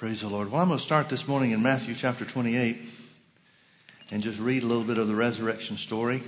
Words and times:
Praise 0.00 0.22
the 0.22 0.28
Lord. 0.28 0.50
Well, 0.50 0.62
I'm 0.62 0.68
going 0.68 0.78
to 0.78 0.82
start 0.82 1.10
this 1.10 1.28
morning 1.28 1.50
in 1.50 1.62
Matthew 1.62 1.94
chapter 1.94 2.24
28 2.24 2.78
and 4.10 4.22
just 4.22 4.40
read 4.40 4.62
a 4.62 4.66
little 4.66 4.82
bit 4.82 4.96
of 4.96 5.08
the 5.08 5.14
resurrection 5.14 5.76
story. 5.76 6.22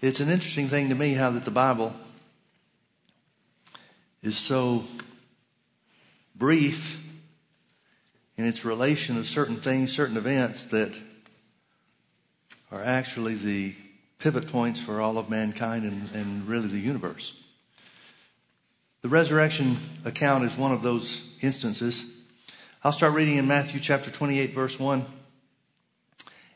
It's 0.00 0.20
an 0.20 0.28
interesting 0.28 0.68
thing 0.68 0.88
to 0.90 0.94
me 0.94 1.14
how 1.14 1.30
that 1.30 1.44
the 1.44 1.50
Bible 1.50 1.96
is 4.22 4.38
so 4.38 4.84
brief 6.36 6.96
in 8.36 8.46
its 8.46 8.64
relation 8.64 9.18
of 9.18 9.26
certain 9.26 9.56
things, 9.56 9.90
certain 9.90 10.16
events 10.16 10.66
that 10.66 10.94
are 12.70 12.84
actually 12.84 13.34
the 13.34 13.74
pivot 14.20 14.46
points 14.48 14.80
for 14.80 15.00
all 15.00 15.18
of 15.18 15.28
mankind 15.28 15.84
and, 15.84 16.08
and 16.12 16.46
really 16.46 16.68
the 16.68 16.78
universe. 16.78 17.34
The 19.02 19.08
resurrection 19.08 19.78
account 20.04 20.44
is 20.44 20.56
one 20.56 20.72
of 20.72 20.82
those 20.82 21.22
instances. 21.40 22.04
I'll 22.84 22.92
start 22.92 23.14
reading 23.14 23.38
in 23.38 23.48
Matthew 23.48 23.80
chapter 23.80 24.10
28, 24.10 24.52
verse 24.52 24.78
1. 24.78 25.04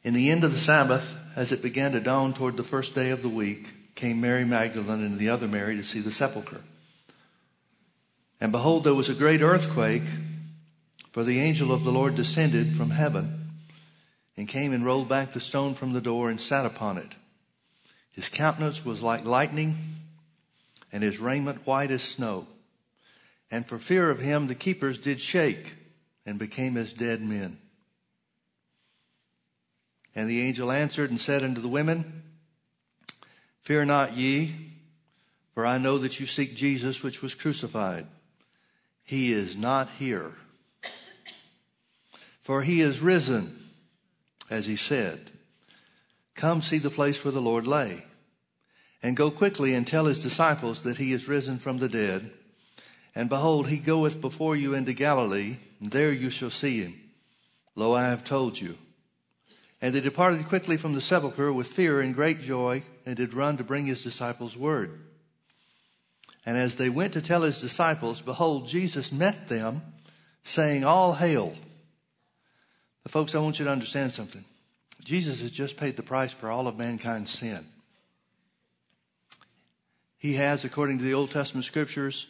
In 0.04 0.12
the 0.12 0.30
end 0.30 0.44
of 0.44 0.52
the 0.52 0.58
Sabbath, 0.58 1.16
as 1.34 1.52
it 1.52 1.62
began 1.62 1.92
to 1.92 2.00
dawn 2.00 2.34
toward 2.34 2.58
the 2.58 2.62
first 2.62 2.94
day 2.94 3.10
of 3.10 3.22
the 3.22 3.28
week, 3.30 3.72
came 3.94 4.20
Mary 4.20 4.44
Magdalene 4.44 5.02
and 5.02 5.18
the 5.18 5.30
other 5.30 5.48
Mary 5.48 5.76
to 5.76 5.84
see 5.84 6.00
the 6.00 6.10
sepulchre. 6.10 6.60
And 8.40 8.52
behold, 8.52 8.84
there 8.84 8.94
was 8.94 9.08
a 9.08 9.14
great 9.14 9.40
earthquake, 9.40 10.02
for 11.12 11.22
the 11.22 11.40
angel 11.40 11.72
of 11.72 11.84
the 11.84 11.92
Lord 11.92 12.14
descended 12.14 12.76
from 12.76 12.90
heaven 12.90 13.52
and 14.36 14.48
came 14.48 14.72
and 14.72 14.84
rolled 14.84 15.08
back 15.08 15.32
the 15.32 15.40
stone 15.40 15.74
from 15.74 15.92
the 15.92 16.00
door 16.00 16.28
and 16.28 16.40
sat 16.40 16.66
upon 16.66 16.98
it. 16.98 17.14
His 18.14 18.28
countenance 18.28 18.84
was 18.84 19.02
like 19.02 19.24
lightning 19.24 19.76
and 20.92 21.02
his 21.02 21.18
raiment 21.18 21.66
white 21.66 21.90
as 21.90 22.02
snow. 22.02 22.46
And 23.50 23.66
for 23.66 23.78
fear 23.78 24.10
of 24.10 24.20
him, 24.20 24.46
the 24.46 24.54
keepers 24.54 24.98
did 24.98 25.20
shake 25.20 25.74
and 26.24 26.38
became 26.38 26.76
as 26.76 26.92
dead 26.92 27.20
men. 27.20 27.58
And 30.14 30.30
the 30.30 30.42
angel 30.42 30.70
answered 30.70 31.10
and 31.10 31.20
said 31.20 31.42
unto 31.42 31.60
the 31.60 31.68
women, 31.68 32.22
Fear 33.62 33.86
not 33.86 34.16
ye, 34.16 34.54
for 35.54 35.66
I 35.66 35.78
know 35.78 35.98
that 35.98 36.20
you 36.20 36.26
seek 36.26 36.54
Jesus 36.54 37.02
which 37.02 37.22
was 37.22 37.34
crucified. 37.34 38.06
He 39.02 39.32
is 39.32 39.56
not 39.56 39.88
here. 39.98 40.32
For 42.40 42.62
he 42.62 42.80
is 42.80 43.00
risen, 43.00 43.70
as 44.50 44.66
he 44.66 44.76
said. 44.76 45.30
Come 46.34 46.62
see 46.62 46.78
the 46.78 46.90
place 46.90 47.24
where 47.24 47.32
the 47.32 47.40
Lord 47.40 47.66
lay. 47.66 48.04
And 49.02 49.16
go 49.16 49.30
quickly 49.30 49.74
and 49.74 49.86
tell 49.86 50.06
his 50.06 50.22
disciples 50.22 50.82
that 50.82 50.96
he 50.96 51.12
is 51.12 51.28
risen 51.28 51.58
from 51.58 51.78
the 51.78 51.88
dead. 51.88 52.30
And 53.14 53.28
behold, 53.28 53.68
he 53.68 53.76
goeth 53.78 54.20
before 54.20 54.56
you 54.56 54.74
into 54.74 54.92
Galilee, 54.92 55.58
and 55.80 55.90
there 55.90 56.12
you 56.12 56.30
shall 56.30 56.50
see 56.50 56.80
him. 56.80 57.00
Lo, 57.76 57.94
I 57.94 58.04
have 58.04 58.24
told 58.24 58.60
you. 58.60 58.76
And 59.80 59.94
they 59.94 60.00
departed 60.00 60.48
quickly 60.48 60.76
from 60.76 60.94
the 60.94 61.00
sepulchre 61.00 61.52
with 61.52 61.66
fear 61.66 62.00
and 62.00 62.14
great 62.14 62.40
joy, 62.40 62.82
and 63.04 63.16
did 63.16 63.34
run 63.34 63.58
to 63.58 63.64
bring 63.64 63.86
his 63.86 64.02
disciples 64.02 64.56
word. 64.56 64.98
And 66.46 66.56
as 66.56 66.76
they 66.76 66.88
went 66.88 67.12
to 67.12 67.22
tell 67.22 67.42
his 67.42 67.60
disciples, 67.60 68.20
behold, 68.20 68.66
Jesus 68.66 69.12
met 69.12 69.48
them, 69.48 69.82
saying, 70.42 70.84
All 70.84 71.14
hail. 71.14 71.52
The 73.02 73.08
folks, 73.10 73.34
I 73.34 73.38
want 73.38 73.58
you 73.58 73.66
to 73.66 73.70
understand 73.70 74.12
something. 74.12 74.44
Jesus 75.04 75.42
has 75.42 75.50
just 75.50 75.76
paid 75.76 75.96
the 75.96 76.02
price 76.02 76.32
for 76.32 76.50
all 76.50 76.66
of 76.66 76.78
mankind's 76.78 77.30
sin. 77.30 77.66
He 80.16 80.34
has, 80.34 80.64
according 80.64 80.98
to 80.98 81.04
the 81.04 81.12
Old 81.12 81.30
Testament 81.30 81.66
scriptures, 81.66 82.26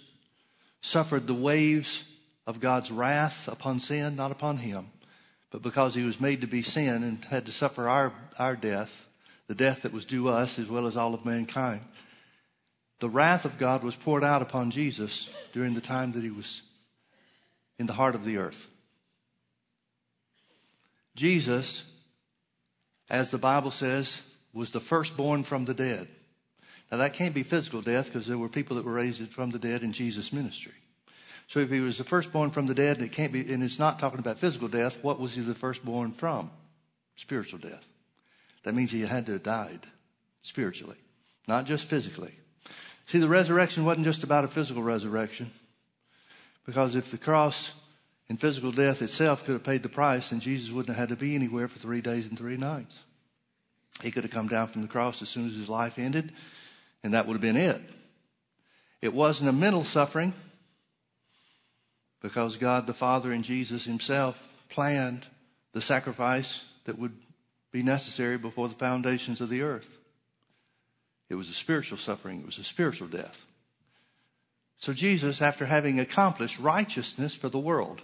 suffered 0.81 1.27
the 1.29 1.35
waves 1.35 2.03
of 2.47 2.61
God's 2.61 2.91
wrath 2.91 3.47
upon 3.49 3.79
sin, 3.79 4.17
not 4.17 4.33
upon 4.33 4.57
him, 4.57 4.91
but 5.51 5.63
because 5.63 5.95
he 5.95 6.03
was 6.03 6.21
made 6.21 6.41
to 6.41 6.49
be 6.49 6.63
sin 6.63 7.05
and 7.05 7.25
had 7.27 7.47
to 7.47 7.53
suffer 7.53 7.89
our, 7.89 8.13
our 8.39 8.57
death, 8.57 9.07
the 9.47 9.55
death 9.55 9.83
that 9.83 9.93
was 9.93 10.05
due 10.05 10.29
us 10.29 10.59
as 10.59 10.69
well 10.69 10.87
as 10.87 10.97
all 10.97 11.15
of 11.15 11.25
mankind. 11.25 11.81
The 12.99 13.09
wrath 13.09 13.45
of 13.45 13.59
God 13.59 13.85
was 13.85 13.95
poured 13.95 14.25
out 14.25 14.43
upon 14.43 14.73
Jesus 14.73 15.29
during 15.53 15.75
the 15.75 15.81
time 15.81 16.13
that 16.13 16.23
he 16.23 16.31
was 16.31 16.63
in 17.79 17.87
the 17.87 17.93
heart 17.93 18.17
of 18.17 18.25
the 18.25 18.39
earth. 18.39 18.67
Jesus, 21.15 21.85
as 23.11 23.31
the 23.31 23.39
Bible 23.39 23.71
says, 23.71 24.23
was 24.53 24.71
the 24.71 24.81
firstborn 24.81 25.45
from 25.45 25.65
the 25.65 25.75
dead. 25.75 26.09
Now 26.91 26.99
that 26.99 27.13
can't 27.13 27.35
be 27.35 27.43
physical 27.43 27.83
death 27.83 28.07
because 28.07 28.27
there 28.27 28.39
were 28.39 28.49
people 28.49 28.77
that 28.77 28.85
were 28.85 28.93
raised 28.93 29.33
from 29.33 29.51
the 29.51 29.59
dead 29.59 29.83
in 29.83 29.93
Jesus' 29.93 30.33
ministry. 30.33 30.73
So 31.49 31.61
if 31.61 31.71
he 31.71 31.81
was 31.81 31.99
the 31.99 32.05
firstborn 32.05 32.51
from 32.51 32.67
the 32.67 32.75
dead, 32.75 33.03
it 33.03 33.13
can't 33.13 33.33
be, 33.33 33.53
and 33.53 33.63
it's 33.63 33.79
not 33.79 33.99
talking 33.99 34.19
about 34.19 34.39
physical 34.39 34.69
death, 34.69 34.99
what 35.03 35.21
was 35.21 35.35
he 35.35 35.43
the 35.43 35.55
firstborn 35.55 36.13
from? 36.13 36.51
Spiritual 37.17 37.59
death. 37.59 37.87
That 38.63 38.75
means 38.75 38.91
he 38.91 39.03
had 39.03 39.27
to 39.27 39.33
have 39.33 39.43
died 39.43 39.87
spiritually, 40.43 40.97
not 41.47 41.67
just 41.67 41.85
physically. 41.87 42.33
See, 43.07 43.19
the 43.19 43.29
resurrection 43.29 43.85
wasn't 43.85 44.07
just 44.07 44.25
about 44.25 44.45
a 44.45 44.49
physical 44.49 44.83
resurrection. 44.83 45.53
Because 46.65 46.95
if 46.95 47.11
the 47.11 47.19
cross 47.19 47.73
and 48.29 48.41
physical 48.41 48.71
death 48.71 49.03
itself 49.03 49.45
could 49.45 49.53
have 49.53 49.65
paid 49.65 49.83
the 49.83 49.89
price, 49.89 50.33
and 50.33 50.41
Jesus 50.41 50.71
wouldn't 50.71 50.97
have 50.97 51.09
had 51.09 51.17
to 51.17 51.23
be 51.23 51.35
anywhere 51.35 51.69
for 51.69 51.79
three 51.79 52.01
days 52.01 52.27
and 52.27 52.39
three 52.39 52.57
nights. 52.57 52.95
He 54.03 54.11
could 54.11 54.25
have 54.25 54.33
come 54.33 54.49
down 54.49 54.69
from 54.69 54.83
the 54.83 54.89
cross 54.89 55.23
as 55.23 55.29
soon 55.29 55.47
as 55.47 55.55
his 55.55 55.69
life 55.69 55.99
ended, 55.99 56.33
and 57.03 57.15
that 57.15 57.27
would 57.27 57.35
have 57.35 57.43
been 57.43 57.57
it. 57.57 57.81
It 59.03 59.13
wasn't 59.13 59.51
a 59.51 59.53
mental 59.53 59.85
suffering 59.85 60.33
because 62.23 62.57
God 62.57 62.87
the 62.87 62.95
Father 62.95 63.33
and 63.33 63.45
Jesus 63.45 63.85
himself 63.85 64.49
planned 64.71 65.27
the 65.73 65.83
sacrifice 65.83 66.65
that 66.85 66.99
would 66.99 67.17
be 67.71 67.83
necessary 67.83 68.39
before 68.39 68.69
the 68.69 68.75
foundations 68.75 69.41
of 69.41 69.51
the 69.51 69.63
earth. 69.63 69.99
It 71.29 71.35
was 71.35 71.51
a 71.51 71.55
spiritual 71.55 71.99
suffering. 71.99 72.41
It 72.41 72.47
was 72.47 72.59
a 72.59 72.65
spiritual 72.65 73.09
death. 73.09 73.45
So 74.79 74.93
Jesus, 74.93 75.43
after 75.43 75.67
having 75.67 76.01
accomplished 76.01 76.59
righteousness 76.59 77.35
for 77.35 77.49
the 77.49 77.59
world, 77.59 78.03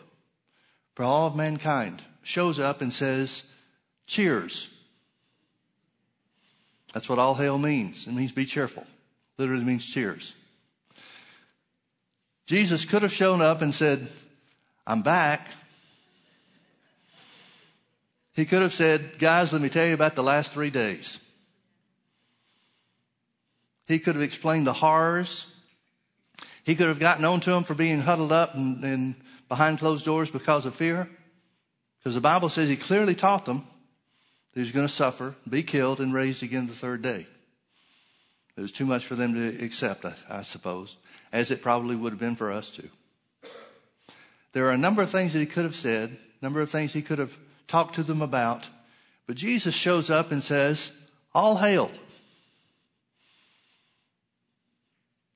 for 0.94 1.04
all 1.04 1.26
of 1.26 1.36
mankind, 1.36 2.02
shows 2.22 2.58
up 2.58 2.80
and 2.80 2.92
says, 2.92 3.44
cheers. 4.06 4.68
That's 6.92 7.08
what 7.08 7.18
all 7.18 7.34
hail 7.34 7.58
means. 7.58 8.06
It 8.06 8.12
means 8.12 8.32
be 8.32 8.44
cheerful. 8.44 8.86
Literally 9.38 9.64
means 9.64 9.86
cheers. 9.86 10.34
Jesus 12.46 12.84
could 12.84 13.02
have 13.02 13.12
shown 13.12 13.40
up 13.40 13.62
and 13.62 13.74
said, 13.74 14.08
I'm 14.86 15.02
back. 15.02 15.48
He 18.34 18.44
could 18.44 18.62
have 18.62 18.74
said, 18.74 19.18
guys, 19.18 19.52
let 19.52 19.62
me 19.62 19.68
tell 19.68 19.86
you 19.86 19.94
about 19.94 20.16
the 20.16 20.22
last 20.22 20.50
three 20.50 20.70
days. 20.70 21.20
He 23.86 23.98
could 23.98 24.14
have 24.14 24.22
explained 24.24 24.66
the 24.66 24.72
horrors. 24.72 25.46
He 26.64 26.74
could 26.74 26.88
have 26.88 26.98
gotten 26.98 27.24
on 27.24 27.40
to 27.40 27.50
them 27.50 27.64
for 27.64 27.74
being 27.74 28.00
huddled 28.00 28.32
up 28.32 28.54
and, 28.54 28.84
and 28.84 29.14
behind 29.50 29.80
closed 29.80 30.06
doors 30.06 30.30
because 30.30 30.64
of 30.64 30.74
fear. 30.74 31.10
Because 31.98 32.14
the 32.14 32.20
Bible 32.22 32.48
says 32.48 32.70
he 32.70 32.76
clearly 32.76 33.14
taught 33.14 33.44
them 33.44 33.66
that 34.54 34.60
he's 34.60 34.72
going 34.72 34.86
to 34.86 34.92
suffer, 34.92 35.34
be 35.46 35.62
killed, 35.62 36.00
and 36.00 36.14
raised 36.14 36.42
again 36.42 36.66
the 36.66 36.72
third 36.72 37.02
day. 37.02 37.26
It 38.56 38.60
was 38.60 38.72
too 38.72 38.86
much 38.86 39.04
for 39.04 39.16
them 39.16 39.34
to 39.34 39.64
accept, 39.64 40.06
I, 40.06 40.14
I 40.30 40.42
suppose, 40.42 40.96
as 41.32 41.50
it 41.50 41.60
probably 41.60 41.96
would 41.96 42.12
have 42.12 42.20
been 42.20 42.36
for 42.36 42.50
us 42.50 42.70
too. 42.70 42.88
There 44.52 44.66
are 44.66 44.72
a 44.72 44.78
number 44.78 45.02
of 45.02 45.10
things 45.10 45.32
that 45.34 45.40
he 45.40 45.46
could 45.46 45.64
have 45.64 45.76
said, 45.76 46.10
a 46.10 46.44
number 46.44 46.60
of 46.60 46.70
things 46.70 46.92
he 46.92 47.02
could 47.02 47.18
have 47.18 47.36
talked 47.68 47.96
to 47.96 48.02
them 48.02 48.22
about, 48.22 48.68
but 49.26 49.36
Jesus 49.36 49.74
shows 49.74 50.10
up 50.10 50.30
and 50.32 50.42
says, 50.42 50.92
All 51.34 51.56
hail. 51.56 51.90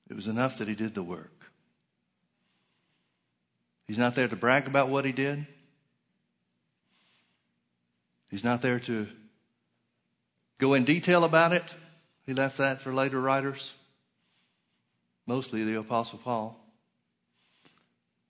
It 0.09 0.15
was 0.15 0.27
enough 0.27 0.57
that 0.57 0.67
he 0.67 0.75
did 0.75 0.93
the 0.95 1.03
work. 1.03 1.34
He's 3.87 3.97
not 3.97 4.15
there 4.15 4.27
to 4.27 4.35
brag 4.35 4.67
about 4.67 4.89
what 4.89 5.05
he 5.05 5.11
did. 5.11 5.45
He's 8.31 8.43
not 8.43 8.61
there 8.61 8.79
to 8.81 9.07
go 10.57 10.73
in 10.73 10.83
detail 10.83 11.23
about 11.23 11.53
it. 11.53 11.63
He 12.25 12.33
left 12.33 12.57
that 12.57 12.81
for 12.81 12.91
later 12.91 13.21
writers, 13.21 13.73
mostly 15.27 15.63
the 15.63 15.79
Apostle 15.79 16.19
Paul. 16.19 16.59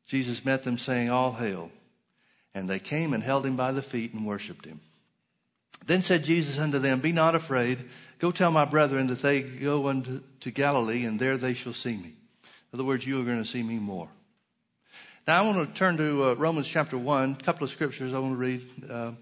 Jesus 0.06 0.46
met 0.46 0.64
them 0.64 0.78
saying, 0.78 1.10
All 1.10 1.32
hail. 1.32 1.72
And 2.54 2.70
they 2.70 2.80
came 2.80 3.14
and 3.14 3.24
held 3.24 3.46
him 3.46 3.56
by 3.56 3.72
the 3.72 3.82
feet 3.82 4.14
and 4.14 4.26
worshiped 4.26 4.66
him. 4.66 4.80
Then 5.86 6.02
said 6.02 6.24
Jesus 6.24 6.60
unto 6.60 6.80
them, 6.80 7.00
Be 7.00 7.12
not 7.12 7.36
afraid. 7.36 7.80
Go 8.20 8.32
tell 8.32 8.52
my 8.52 8.66
brethren 8.66 9.08
that 9.08 9.22
they 9.22 9.42
go 9.42 9.88
unto 9.88 10.22
to 10.40 10.52
Galilee, 10.52 11.06
and 11.06 11.20
there 11.20 11.38
they 11.38 11.54
shall 11.54 11.74
see 11.74 11.98
me. 11.98 12.14
In 12.44 12.80
other 12.80 12.84
words, 12.84 13.06
you 13.06 13.20
are 13.20 13.26
going 13.26 13.44
to 13.44 13.50
see 13.50 13.64
me 13.64 13.78
more. 13.78 14.10
Now, 15.28 15.42
I 15.42 15.48
want 15.48 15.68
to 15.68 15.74
turn 15.74 15.98
to 15.98 16.24
uh, 16.24 16.34
Romans 16.36 16.68
chapter 16.68 17.00
1, 17.00 17.38
a 17.40 17.44
couple 17.44 17.64
of 17.64 17.72
scriptures 17.72 18.14
I 18.14 18.20
want 18.20 18.34
to 18.34 18.38
read 18.38 18.62
uh, 18.88 19.14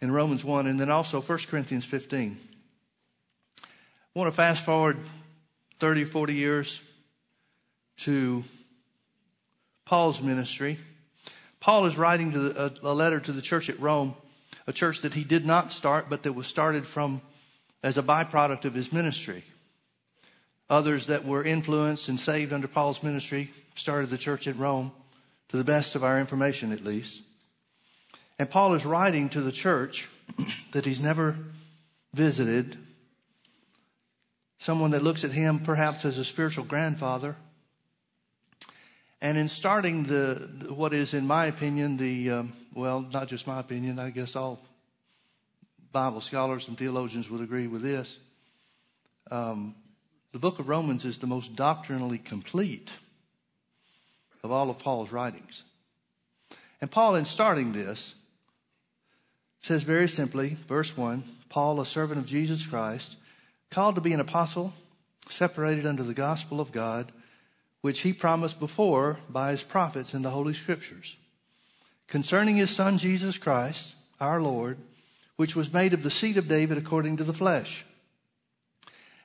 in 0.00 0.12
Romans 0.12 0.44
1, 0.44 0.68
and 0.68 0.78
then 0.78 0.88
also 0.88 1.20
1 1.20 1.38
Corinthians 1.50 1.84
15. 1.84 2.38
I 3.60 3.66
want 4.14 4.28
to 4.28 4.36
fast 4.36 4.64
forward 4.64 4.98
30, 5.80 6.04
40 6.04 6.32
years 6.32 6.80
to 7.96 8.44
Paul's 9.84 10.22
ministry. 10.22 10.78
Paul 11.58 11.86
is 11.86 11.98
writing 11.98 12.32
a, 12.36 12.70
a 12.84 12.94
letter 12.94 13.18
to 13.18 13.32
the 13.32 13.42
church 13.42 13.68
at 13.68 13.80
Rome, 13.80 14.14
a 14.68 14.72
church 14.72 15.00
that 15.00 15.14
he 15.14 15.24
did 15.24 15.44
not 15.44 15.72
start, 15.72 16.08
but 16.08 16.22
that 16.22 16.34
was 16.34 16.46
started 16.46 16.86
from 16.86 17.20
as 17.82 17.98
a 17.98 18.02
byproduct 18.04 18.64
of 18.64 18.74
his 18.74 18.92
ministry. 18.92 19.42
Others 20.70 21.08
that 21.08 21.24
were 21.24 21.42
influenced 21.42 22.08
and 22.08 22.20
saved 22.20 22.52
under 22.52 22.68
Paul's 22.68 23.02
ministry 23.02 23.50
started 23.74 24.08
the 24.08 24.18
church 24.18 24.46
at 24.46 24.56
Rome, 24.56 24.92
to 25.48 25.56
the 25.56 25.64
best 25.64 25.94
of 25.94 26.04
our 26.04 26.18
information 26.18 26.72
at 26.72 26.84
least. 26.84 27.22
And 28.38 28.50
Paul 28.50 28.74
is 28.74 28.84
writing 28.84 29.28
to 29.30 29.40
the 29.40 29.52
church 29.52 30.08
that 30.72 30.84
he's 30.84 31.00
never 31.00 31.36
visited, 32.12 32.76
someone 34.58 34.90
that 34.90 35.02
looks 35.02 35.24
at 35.24 35.32
him 35.32 35.60
perhaps 35.60 36.04
as 36.04 36.18
a 36.18 36.24
spiritual 36.24 36.64
grandfather. 36.64 37.36
And 39.22 39.38
in 39.38 39.48
starting 39.48 40.04
the, 40.04 40.66
what 40.68 40.92
is, 40.92 41.14
in 41.14 41.26
my 41.26 41.46
opinion, 41.46 41.96
the, 41.96 42.30
um, 42.30 42.52
well, 42.74 43.00
not 43.00 43.28
just 43.28 43.46
my 43.46 43.60
opinion, 43.60 43.98
I 43.98 44.10
guess 44.10 44.36
all 44.36 44.60
Bible 45.92 46.20
scholars 46.20 46.68
and 46.68 46.76
theologians 46.76 47.30
would 47.30 47.40
agree 47.40 47.66
with 47.66 47.80
this. 47.80 48.18
Um, 49.30 49.74
the 50.32 50.38
book 50.38 50.58
of 50.58 50.68
Romans 50.68 51.06
is 51.06 51.18
the 51.18 51.26
most 51.26 51.56
doctrinally 51.56 52.18
complete 52.18 52.90
of 54.42 54.50
all 54.50 54.70
of 54.70 54.78
Paul's 54.78 55.12
writings. 55.12 55.62
And 56.80 56.90
Paul, 56.90 57.14
in 57.14 57.24
starting 57.24 57.72
this, 57.72 58.14
says 59.60 59.82
very 59.82 60.08
simply, 60.08 60.56
verse 60.68 60.96
1 60.96 61.24
Paul, 61.48 61.80
a 61.80 61.86
servant 61.86 62.18
of 62.18 62.26
Jesus 62.26 62.66
Christ, 62.66 63.16
called 63.70 63.94
to 63.94 64.00
be 64.00 64.12
an 64.12 64.20
apostle, 64.20 64.74
separated 65.28 65.86
unto 65.86 66.02
the 66.02 66.14
gospel 66.14 66.60
of 66.60 66.72
God, 66.72 67.12
which 67.80 68.00
he 68.00 68.12
promised 68.12 68.60
before 68.60 69.18
by 69.28 69.52
his 69.52 69.62
prophets 69.62 70.12
in 70.12 70.22
the 70.22 70.30
Holy 70.30 70.52
Scriptures, 70.52 71.16
concerning 72.08 72.56
his 72.56 72.70
Son 72.70 72.98
Jesus 72.98 73.38
Christ, 73.38 73.94
our 74.20 74.40
Lord, 74.40 74.78
which 75.36 75.56
was 75.56 75.72
made 75.72 75.94
of 75.94 76.02
the 76.02 76.10
seed 76.10 76.36
of 76.36 76.48
David 76.48 76.78
according 76.78 77.16
to 77.16 77.24
the 77.24 77.32
flesh, 77.32 77.84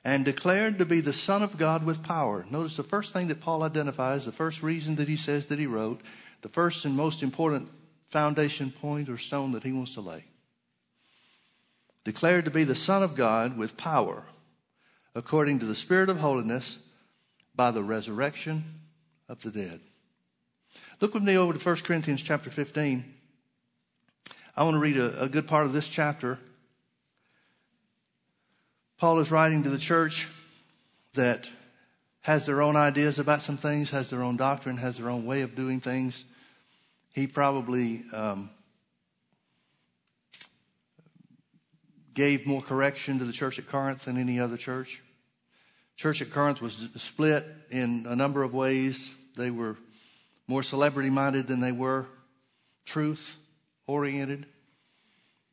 and 0.04 0.24
declared 0.24 0.78
to 0.78 0.86
be 0.86 1.00
the 1.00 1.12
Son 1.12 1.42
of 1.42 1.58
God 1.58 1.84
with 1.84 2.02
power. 2.02 2.44
Notice 2.50 2.76
the 2.76 2.82
first 2.82 3.12
thing 3.12 3.28
that 3.28 3.40
Paul 3.40 3.62
identifies, 3.62 4.24
the 4.24 4.32
first 4.32 4.62
reason 4.62 4.96
that 4.96 5.08
he 5.08 5.16
says 5.16 5.46
that 5.46 5.58
he 5.58 5.66
wrote, 5.66 6.00
the 6.42 6.48
first 6.48 6.84
and 6.84 6.96
most 6.96 7.22
important 7.22 7.70
foundation 8.08 8.70
point 8.70 9.08
or 9.08 9.16
stone 9.18 9.52
that 9.52 9.62
he 9.62 9.72
wants 9.72 9.94
to 9.94 10.00
lay 10.00 10.24
declared 12.04 12.44
to 12.44 12.50
be 12.50 12.64
the 12.64 12.74
Son 12.74 13.02
of 13.02 13.14
God 13.14 13.56
with 13.56 13.76
power, 13.76 14.24
according 15.14 15.58
to 15.60 15.66
the 15.66 15.74
Spirit 15.74 16.08
of 16.08 16.18
holiness, 16.18 16.78
by 17.54 17.70
the 17.70 17.82
resurrection 17.82 18.64
of 19.28 19.40
the 19.42 19.50
dead. 19.50 19.80
Look 21.00 21.14
with 21.14 21.22
me 21.22 21.36
over 21.36 21.52
to 21.52 21.58
1 21.58 21.76
Corinthians 21.76 22.22
chapter 22.22 22.50
15. 22.50 23.14
I 24.56 24.62
want 24.62 24.74
to 24.74 24.78
read 24.78 24.96
a, 24.96 25.22
a 25.22 25.28
good 25.28 25.46
part 25.46 25.66
of 25.66 25.72
this 25.72 25.88
chapter. 25.88 26.38
Paul 29.02 29.18
is 29.18 29.32
writing 29.32 29.64
to 29.64 29.68
the 29.68 29.78
church 29.78 30.28
that 31.14 31.48
has 32.20 32.46
their 32.46 32.62
own 32.62 32.76
ideas 32.76 33.18
about 33.18 33.42
some 33.42 33.56
things, 33.56 33.90
has 33.90 34.08
their 34.10 34.22
own 34.22 34.36
doctrine, 34.36 34.76
has 34.76 34.96
their 34.96 35.10
own 35.10 35.26
way 35.26 35.40
of 35.40 35.56
doing 35.56 35.80
things. 35.80 36.24
He 37.12 37.26
probably 37.26 38.04
um, 38.12 38.48
gave 42.14 42.46
more 42.46 42.60
correction 42.60 43.18
to 43.18 43.24
the 43.24 43.32
church 43.32 43.58
at 43.58 43.66
Corinth 43.66 44.04
than 44.04 44.16
any 44.16 44.38
other 44.38 44.56
church. 44.56 45.02
Church 45.96 46.22
at 46.22 46.30
Corinth 46.30 46.62
was 46.62 46.88
split 46.98 47.44
in 47.72 48.06
a 48.08 48.14
number 48.14 48.44
of 48.44 48.54
ways. 48.54 49.10
They 49.36 49.50
were 49.50 49.76
more 50.46 50.62
celebrity 50.62 51.10
minded 51.10 51.48
than 51.48 51.58
they 51.58 51.72
were 51.72 52.06
truth 52.84 53.36
oriented. 53.88 54.46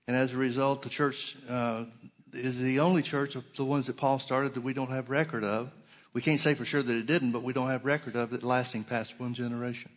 And 0.07 0.15
as 0.15 0.35
a 0.35 0.37
result, 0.37 0.83
the 0.83 0.89
church 0.89 1.35
uh, 1.49 1.85
is 2.33 2.59
the 2.59 2.79
only 2.79 3.01
church 3.01 3.35
of 3.35 3.43
the 3.55 3.65
ones 3.65 3.87
that 3.87 3.97
Paul 3.97 4.19
started 4.19 4.53
that 4.53 4.61
we 4.61 4.73
don't 4.73 4.91
have 4.91 5.09
record 5.09 5.43
of. 5.43 5.71
We 6.13 6.21
can't 6.21 6.39
say 6.39 6.53
for 6.53 6.65
sure 6.65 6.81
that 6.81 6.95
it 6.95 7.05
didn't, 7.05 7.31
but 7.31 7.43
we 7.43 7.53
don't 7.53 7.69
have 7.69 7.85
record 7.85 8.15
of 8.15 8.33
it 8.33 8.43
lasting 8.43 8.83
past 8.83 9.19
one 9.19 9.33
generation. 9.33 9.91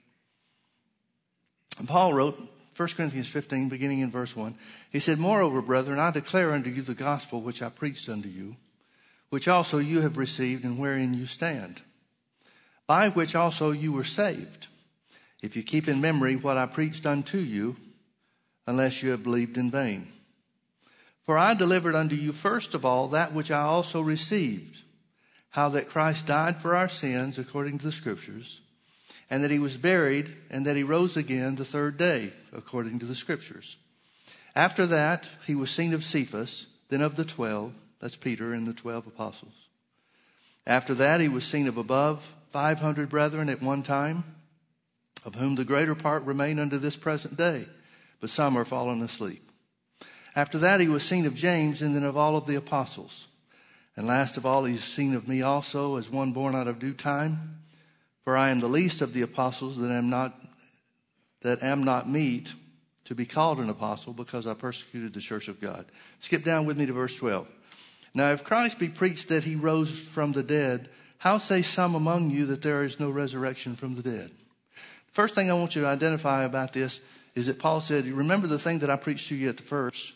And 1.79 1.88
Paul 1.88 2.12
wrote 2.12 2.38
1 2.76 2.88
Corinthians 2.90 3.29
15, 3.29 3.69
beginning 3.69 4.00
in 4.00 4.11
verse 4.11 4.34
1. 4.34 4.55
He 4.90 5.00
said, 5.00 5.19
Moreover, 5.19 5.62
brethren, 5.62 5.99
I 5.99 6.11
declare 6.11 6.52
unto 6.52 6.70
you 6.70 6.82
the 6.82 6.94
gospel 6.94 7.40
which 7.40 7.62
I 7.62 7.69
preached 7.69 8.08
unto 8.08 8.29
you, 8.29 8.56
which 9.31 9.49
also 9.49 9.78
you 9.78 10.00
have 10.00 10.17
received 10.17 10.64
and 10.64 10.78
wherein 10.78 11.14
you 11.14 11.26
stand, 11.26 11.81
by 12.87 13.08
which 13.08 13.35
also 13.35 13.70
you 13.70 13.93
were 13.93 14.05
saved, 14.05 14.69
if 15.43 15.56
you 15.56 15.62
keep 15.62 15.88
in 15.88 16.00
memory 16.00 16.37
what 16.37 16.56
I 16.56 16.67
preached 16.67 17.05
unto 17.05 17.38
you, 17.38 17.76
unless 18.67 19.02
you 19.02 19.11
have 19.11 19.23
believed 19.23 19.56
in 19.56 19.70
vain. 19.70 20.12
For 21.24 21.38
I 21.38 21.54
delivered 21.54 21.94
unto 21.94 22.16
you 22.16 22.32
first 22.32 22.74
of 22.74 22.84
all 22.84 23.08
that 23.08 23.32
which 23.32 23.50
I 23.50 23.62
also 23.62 24.00
received, 24.00 24.82
how 25.50 25.69
that 25.70 25.88
Christ 25.88 26.26
died 26.26 26.60
for 26.60 26.74
our 26.74 26.88
sins 26.88 27.38
according 27.38 27.78
to 27.78 27.86
the 27.86 27.92
scriptures, 27.92 28.60
and 29.30 29.44
that 29.44 29.50
he 29.50 29.58
was 29.58 29.76
buried, 29.76 30.34
and 30.50 30.66
that 30.66 30.76
he 30.76 30.82
rose 30.82 31.16
again 31.16 31.54
the 31.54 31.64
third 31.64 31.96
day, 31.96 32.32
according 32.52 32.98
to 32.98 33.06
the 33.06 33.14
scriptures. 33.14 33.76
After 34.54 34.86
that, 34.86 35.28
he 35.46 35.54
was 35.54 35.70
seen 35.70 35.94
of 35.94 36.04
Cephas, 36.04 36.66
then 36.88 37.00
of 37.00 37.16
the 37.16 37.25
twelve. 37.25 37.72
That's 38.00 38.16
Peter 38.16 38.52
and 38.52 38.66
the 38.66 38.75
twelve 38.75 39.06
apostles. 39.06 39.54
After 40.66 40.94
that, 40.94 41.20
he 41.20 41.28
was 41.28 41.44
seen 41.44 41.68
of 41.68 41.76
above 41.76 42.34
500 42.50 43.08
brethren 43.08 43.48
at 43.48 43.62
one 43.62 43.82
time, 43.82 44.25
of 45.25 45.36
whom 45.36 45.54
the 45.54 45.64
greater 45.64 45.94
part 45.94 46.25
remain 46.25 46.58
unto 46.58 46.78
this 46.78 46.96
present 46.96 47.36
day, 47.36 47.66
but 48.20 48.28
some 48.28 48.56
are 48.58 48.64
fallen 48.64 49.00
asleep. 49.02 49.51
After 50.34 50.58
that, 50.58 50.81
he 50.81 50.88
was 50.88 51.02
seen 51.02 51.26
of 51.26 51.34
James, 51.34 51.82
and 51.82 51.94
then 51.94 52.05
of 52.05 52.17
all 52.17 52.37
of 52.37 52.46
the 52.46 52.55
apostles. 52.55 53.26
And 53.96 54.06
last 54.06 54.37
of 54.37 54.46
all, 54.46 54.64
he's 54.64 54.82
seen 54.82 55.14
of 55.14 55.29
me 55.29 55.43
also 55.43 55.96
as 55.96 56.08
one 56.08 56.32
born 56.32 56.55
out 56.55 56.69
of 56.69 56.79
due 56.79 56.94
time. 56.94 57.58
For 58.25 58.37
I 58.37 58.50
am 58.50 58.61
the 58.61 58.69
least 58.69 59.00
of 59.02 59.12
the 59.12 59.23
apostles 59.23 59.76
that 59.79 59.90
am 59.90 60.08
not, 60.08 60.40
that 61.43 61.62
am 61.62 61.84
not 61.84 62.08
meet 62.08 62.52
to 63.05 63.14
be 63.14 63.26
called 63.26 63.58
an 63.58 63.69
apostle 63.69 64.12
because 64.12 64.46
I 64.46 64.55
persecuted 64.55 65.12
the 65.12 65.20
church 65.20 65.49
of 65.49 65.61
God. 65.61 65.84
Skip 66.20 66.44
down 66.44 66.64
with 66.64 66.78
me 66.78 66.87
to 66.87 66.93
verse 66.93 67.17
12. 67.17 67.46
Now, 68.14 68.31
if 68.31 68.44
Christ 68.44 68.78
be 68.78 68.88
preached 68.88 69.28
that 69.28 69.44
he 69.44 69.56
rose 69.56 69.90
from 69.90 70.32
the 70.32 70.43
dead, 70.43 70.88
how 71.19 71.38
say 71.38 71.62
some 71.62 71.95
among 71.95 72.30
you 72.30 72.47
that 72.47 72.62
there 72.62 72.85
is 72.85 73.00
no 73.00 73.11
resurrection 73.11 73.76
from 73.76 73.97
the 73.97 74.02
dead? 74.02 74.30
First 75.11 75.35
thing 75.35 75.50
I 75.50 75.54
want 75.54 75.75
you 75.75 75.83
to 75.83 75.88
identify 75.88 76.45
about 76.45 76.73
this 76.73 77.00
is 77.35 77.47
that 77.47 77.59
Paul 77.59 77.80
said, 77.80 78.06
Remember 78.06 78.47
the 78.47 78.59
thing 78.59 78.78
that 78.80 78.90
I 78.90 78.97
preached 78.97 79.28
to 79.28 79.35
you 79.35 79.49
at 79.49 79.56
the 79.56 79.62
first, 79.62 80.12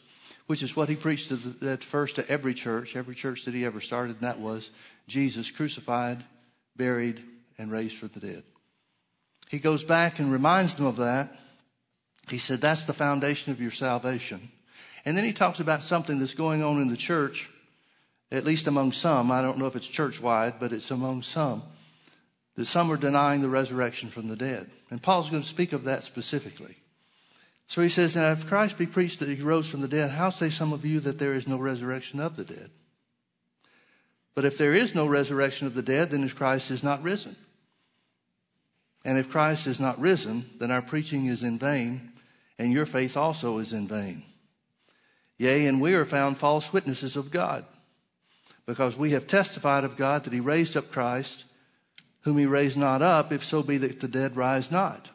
which 0.46 0.62
is 0.62 0.76
what 0.76 0.88
he 0.88 0.96
preached 0.96 1.32
at 1.62 1.84
first 1.84 2.16
to 2.16 2.30
every 2.30 2.54
church, 2.54 2.96
every 2.96 3.14
church 3.14 3.44
that 3.44 3.54
he 3.54 3.64
ever 3.64 3.80
started, 3.80 4.16
and 4.16 4.24
that 4.24 4.38
was 4.38 4.70
Jesus 5.08 5.50
crucified, 5.50 6.24
buried, 6.76 7.22
and 7.58 7.70
raised 7.70 7.96
from 7.96 8.10
the 8.14 8.20
dead. 8.20 8.42
He 9.48 9.58
goes 9.58 9.84
back 9.84 10.18
and 10.18 10.30
reminds 10.30 10.74
them 10.74 10.86
of 10.86 10.96
that. 10.96 11.36
He 12.28 12.38
said, 12.38 12.60
That's 12.60 12.84
the 12.84 12.92
foundation 12.92 13.52
of 13.52 13.60
your 13.60 13.70
salvation. 13.70 14.50
And 15.04 15.16
then 15.16 15.24
he 15.24 15.32
talks 15.32 15.60
about 15.60 15.82
something 15.82 16.18
that's 16.18 16.34
going 16.34 16.62
on 16.62 16.80
in 16.80 16.88
the 16.88 16.96
church, 16.96 17.48
at 18.32 18.44
least 18.44 18.66
among 18.66 18.92
some. 18.92 19.30
I 19.30 19.40
don't 19.40 19.58
know 19.58 19.66
if 19.66 19.76
it's 19.76 19.86
church 19.86 20.20
wide, 20.20 20.54
but 20.58 20.72
it's 20.72 20.90
among 20.90 21.22
some. 21.22 21.62
That 22.56 22.64
some 22.64 22.90
are 22.90 22.96
denying 22.96 23.42
the 23.42 23.48
resurrection 23.48 24.10
from 24.10 24.28
the 24.28 24.34
dead. 24.34 24.68
And 24.90 25.02
Paul's 25.02 25.30
going 25.30 25.42
to 25.42 25.48
speak 25.48 25.72
of 25.72 25.84
that 25.84 26.02
specifically. 26.02 26.76
So 27.68 27.82
he 27.82 27.88
says, 27.88 28.14
Now, 28.14 28.30
if 28.30 28.46
Christ 28.46 28.78
be 28.78 28.86
preached 28.86 29.20
that 29.20 29.28
he 29.28 29.42
rose 29.42 29.68
from 29.68 29.80
the 29.80 29.88
dead, 29.88 30.12
how 30.12 30.30
say 30.30 30.50
some 30.50 30.72
of 30.72 30.84
you 30.84 31.00
that 31.00 31.18
there 31.18 31.34
is 31.34 31.48
no 31.48 31.56
resurrection 31.56 32.20
of 32.20 32.36
the 32.36 32.44
dead? 32.44 32.70
But 34.34 34.44
if 34.44 34.58
there 34.58 34.74
is 34.74 34.94
no 34.94 35.06
resurrection 35.06 35.66
of 35.66 35.74
the 35.74 35.82
dead, 35.82 36.10
then 36.10 36.22
is 36.22 36.32
Christ 36.32 36.70
is 36.70 36.82
not 36.82 37.02
risen. 37.02 37.36
And 39.04 39.18
if 39.18 39.30
Christ 39.30 39.66
is 39.66 39.80
not 39.80 40.00
risen, 40.00 40.50
then 40.58 40.70
our 40.70 40.82
preaching 40.82 41.26
is 41.26 41.42
in 41.42 41.58
vain, 41.58 42.12
and 42.58 42.72
your 42.72 42.86
faith 42.86 43.16
also 43.16 43.58
is 43.58 43.72
in 43.72 43.88
vain. 43.88 44.24
Yea, 45.38 45.66
and 45.66 45.80
we 45.80 45.94
are 45.94 46.04
found 46.04 46.38
false 46.38 46.72
witnesses 46.72 47.16
of 47.16 47.30
God, 47.30 47.64
because 48.66 48.96
we 48.96 49.12
have 49.12 49.26
testified 49.26 49.84
of 49.84 49.96
God 49.96 50.24
that 50.24 50.32
he 50.32 50.40
raised 50.40 50.76
up 50.76 50.90
Christ, 50.90 51.44
whom 52.22 52.36
he 52.36 52.46
raised 52.46 52.76
not 52.76 53.02
up, 53.02 53.32
if 53.32 53.44
so 53.44 53.62
be 53.62 53.78
that 53.78 54.00
the 54.00 54.08
dead 54.08 54.36
rise 54.36 54.70
not. 54.70 55.10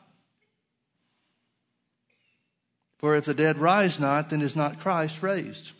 For 3.01 3.15
if 3.15 3.25
the 3.25 3.33
dead 3.33 3.57
rise 3.57 3.99
not, 3.99 4.29
then 4.29 4.41
is 4.41 4.55
not 4.55 4.79
Christ 4.79 5.21
raised. 5.21 5.71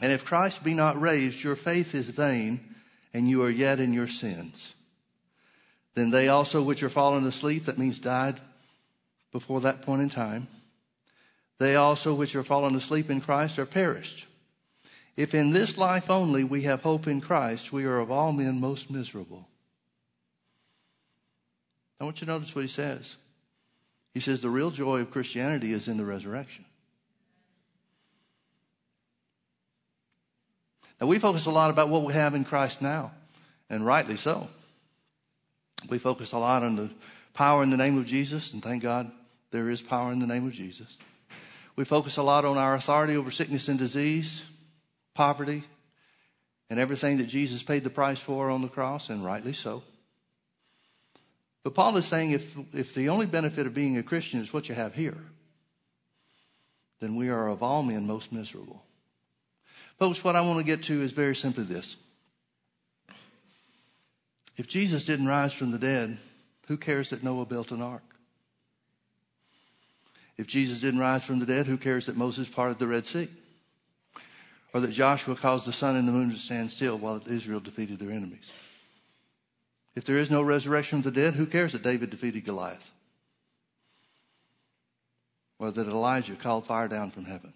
And 0.00 0.10
if 0.10 0.24
Christ 0.24 0.64
be 0.64 0.74
not 0.74 1.00
raised, 1.00 1.44
your 1.44 1.54
faith 1.54 1.94
is 1.94 2.08
vain, 2.08 2.74
and 3.12 3.28
you 3.28 3.42
are 3.44 3.50
yet 3.50 3.78
in 3.78 3.92
your 3.92 4.08
sins. 4.08 4.74
Then 5.94 6.10
they 6.10 6.28
also 6.28 6.62
which 6.62 6.82
are 6.82 6.88
fallen 6.88 7.26
asleep, 7.26 7.66
that 7.66 7.78
means 7.78 7.98
died 7.98 8.40
before 9.32 9.60
that 9.60 9.82
point 9.82 10.02
in 10.02 10.08
time, 10.08 10.48
they 11.58 11.76
also 11.76 12.14
which 12.14 12.34
are 12.34 12.42
fallen 12.42 12.74
asleep 12.74 13.10
in 13.10 13.20
Christ 13.20 13.58
are 13.58 13.66
perished. 13.66 14.26
If 15.16 15.34
in 15.34 15.50
this 15.50 15.76
life 15.76 16.08
only 16.08 16.42
we 16.42 16.62
have 16.62 16.82
hope 16.82 17.06
in 17.06 17.20
Christ, 17.20 17.72
we 17.72 17.84
are 17.84 17.98
of 17.98 18.10
all 18.10 18.32
men 18.32 18.60
most 18.60 18.90
miserable. 18.90 19.46
I 22.00 22.04
want 22.04 22.20
you 22.20 22.26
to 22.26 22.32
notice 22.32 22.54
what 22.54 22.62
he 22.62 22.68
says. 22.68 23.16
He 24.14 24.20
says 24.20 24.40
the 24.40 24.50
real 24.50 24.70
joy 24.70 25.00
of 25.00 25.10
Christianity 25.10 25.72
is 25.72 25.88
in 25.88 25.96
the 25.96 26.04
resurrection. 26.04 26.64
Now, 31.00 31.06
we 31.06 31.18
focus 31.18 31.46
a 31.46 31.50
lot 31.50 31.70
about 31.70 31.88
what 31.88 32.04
we 32.04 32.12
have 32.12 32.34
in 32.34 32.44
Christ 32.44 32.82
now, 32.82 33.12
and 33.70 33.86
rightly 33.86 34.16
so. 34.16 34.48
We 35.88 35.98
focus 35.98 36.32
a 36.32 36.38
lot 36.38 36.62
on 36.62 36.76
the 36.76 36.90
power 37.32 37.62
in 37.62 37.70
the 37.70 37.76
name 37.78 37.96
of 37.96 38.04
Jesus, 38.04 38.52
and 38.52 38.62
thank 38.62 38.82
God 38.82 39.10
there 39.50 39.70
is 39.70 39.80
power 39.80 40.12
in 40.12 40.18
the 40.18 40.26
name 40.26 40.46
of 40.46 40.52
Jesus. 40.52 40.88
We 41.74 41.84
focus 41.86 42.18
a 42.18 42.22
lot 42.22 42.44
on 42.44 42.58
our 42.58 42.74
authority 42.74 43.16
over 43.16 43.30
sickness 43.30 43.68
and 43.68 43.78
disease, 43.78 44.42
poverty, 45.14 45.62
and 46.68 46.78
everything 46.78 47.16
that 47.16 47.28
Jesus 47.28 47.62
paid 47.62 47.82
the 47.82 47.90
price 47.90 48.20
for 48.20 48.50
on 48.50 48.60
the 48.60 48.68
cross, 48.68 49.08
and 49.08 49.24
rightly 49.24 49.54
so. 49.54 49.82
But 51.62 51.74
Paul 51.74 51.96
is 51.96 52.06
saying 52.06 52.30
if, 52.30 52.56
if 52.72 52.94
the 52.94 53.08
only 53.08 53.26
benefit 53.26 53.66
of 53.66 53.74
being 53.74 53.98
a 53.98 54.02
Christian 54.02 54.40
is 54.40 54.52
what 54.52 54.68
you 54.68 54.74
have 54.74 54.94
here, 54.94 55.18
then 57.00 57.16
we 57.16 57.28
are 57.28 57.48
of 57.48 57.62
all 57.62 57.82
men 57.82 58.06
most 58.06 58.32
miserable. 58.32 58.82
Folks, 59.98 60.24
what 60.24 60.36
I 60.36 60.40
want 60.40 60.58
to 60.58 60.64
get 60.64 60.84
to 60.84 61.02
is 61.02 61.12
very 61.12 61.36
simply 61.36 61.64
this. 61.64 61.96
If 64.56 64.66
Jesus 64.66 65.04
didn't 65.04 65.26
rise 65.26 65.52
from 65.52 65.70
the 65.70 65.78
dead, 65.78 66.18
who 66.68 66.76
cares 66.76 67.10
that 67.10 67.22
Noah 67.22 67.46
built 67.46 67.70
an 67.70 67.82
ark? 67.82 68.02
If 70.36 70.46
Jesus 70.46 70.80
didn't 70.80 71.00
rise 71.00 71.22
from 71.22 71.38
the 71.38 71.46
dead, 71.46 71.66
who 71.66 71.76
cares 71.76 72.06
that 72.06 72.16
Moses 72.16 72.48
parted 72.48 72.78
the 72.78 72.86
Red 72.86 73.04
Sea? 73.04 73.28
Or 74.72 74.80
that 74.80 74.92
Joshua 74.92 75.34
caused 75.34 75.66
the 75.66 75.72
sun 75.72 75.96
and 75.96 76.06
the 76.06 76.12
moon 76.12 76.30
to 76.30 76.38
stand 76.38 76.70
still 76.70 76.96
while 76.96 77.20
Israel 77.26 77.60
defeated 77.60 77.98
their 77.98 78.10
enemies? 78.10 78.50
If 79.94 80.04
there 80.04 80.18
is 80.18 80.30
no 80.30 80.42
resurrection 80.42 80.98
of 80.98 81.04
the 81.04 81.10
dead, 81.10 81.34
who 81.34 81.46
cares 81.46 81.72
that 81.72 81.82
David 81.82 82.10
defeated 82.10 82.44
Goliath? 82.44 82.90
Or 85.58 85.70
that 85.70 85.86
Elijah 85.86 86.36
called 86.36 86.66
fire 86.66 86.88
down 86.88 87.10
from 87.10 87.24
heaven? 87.24 87.52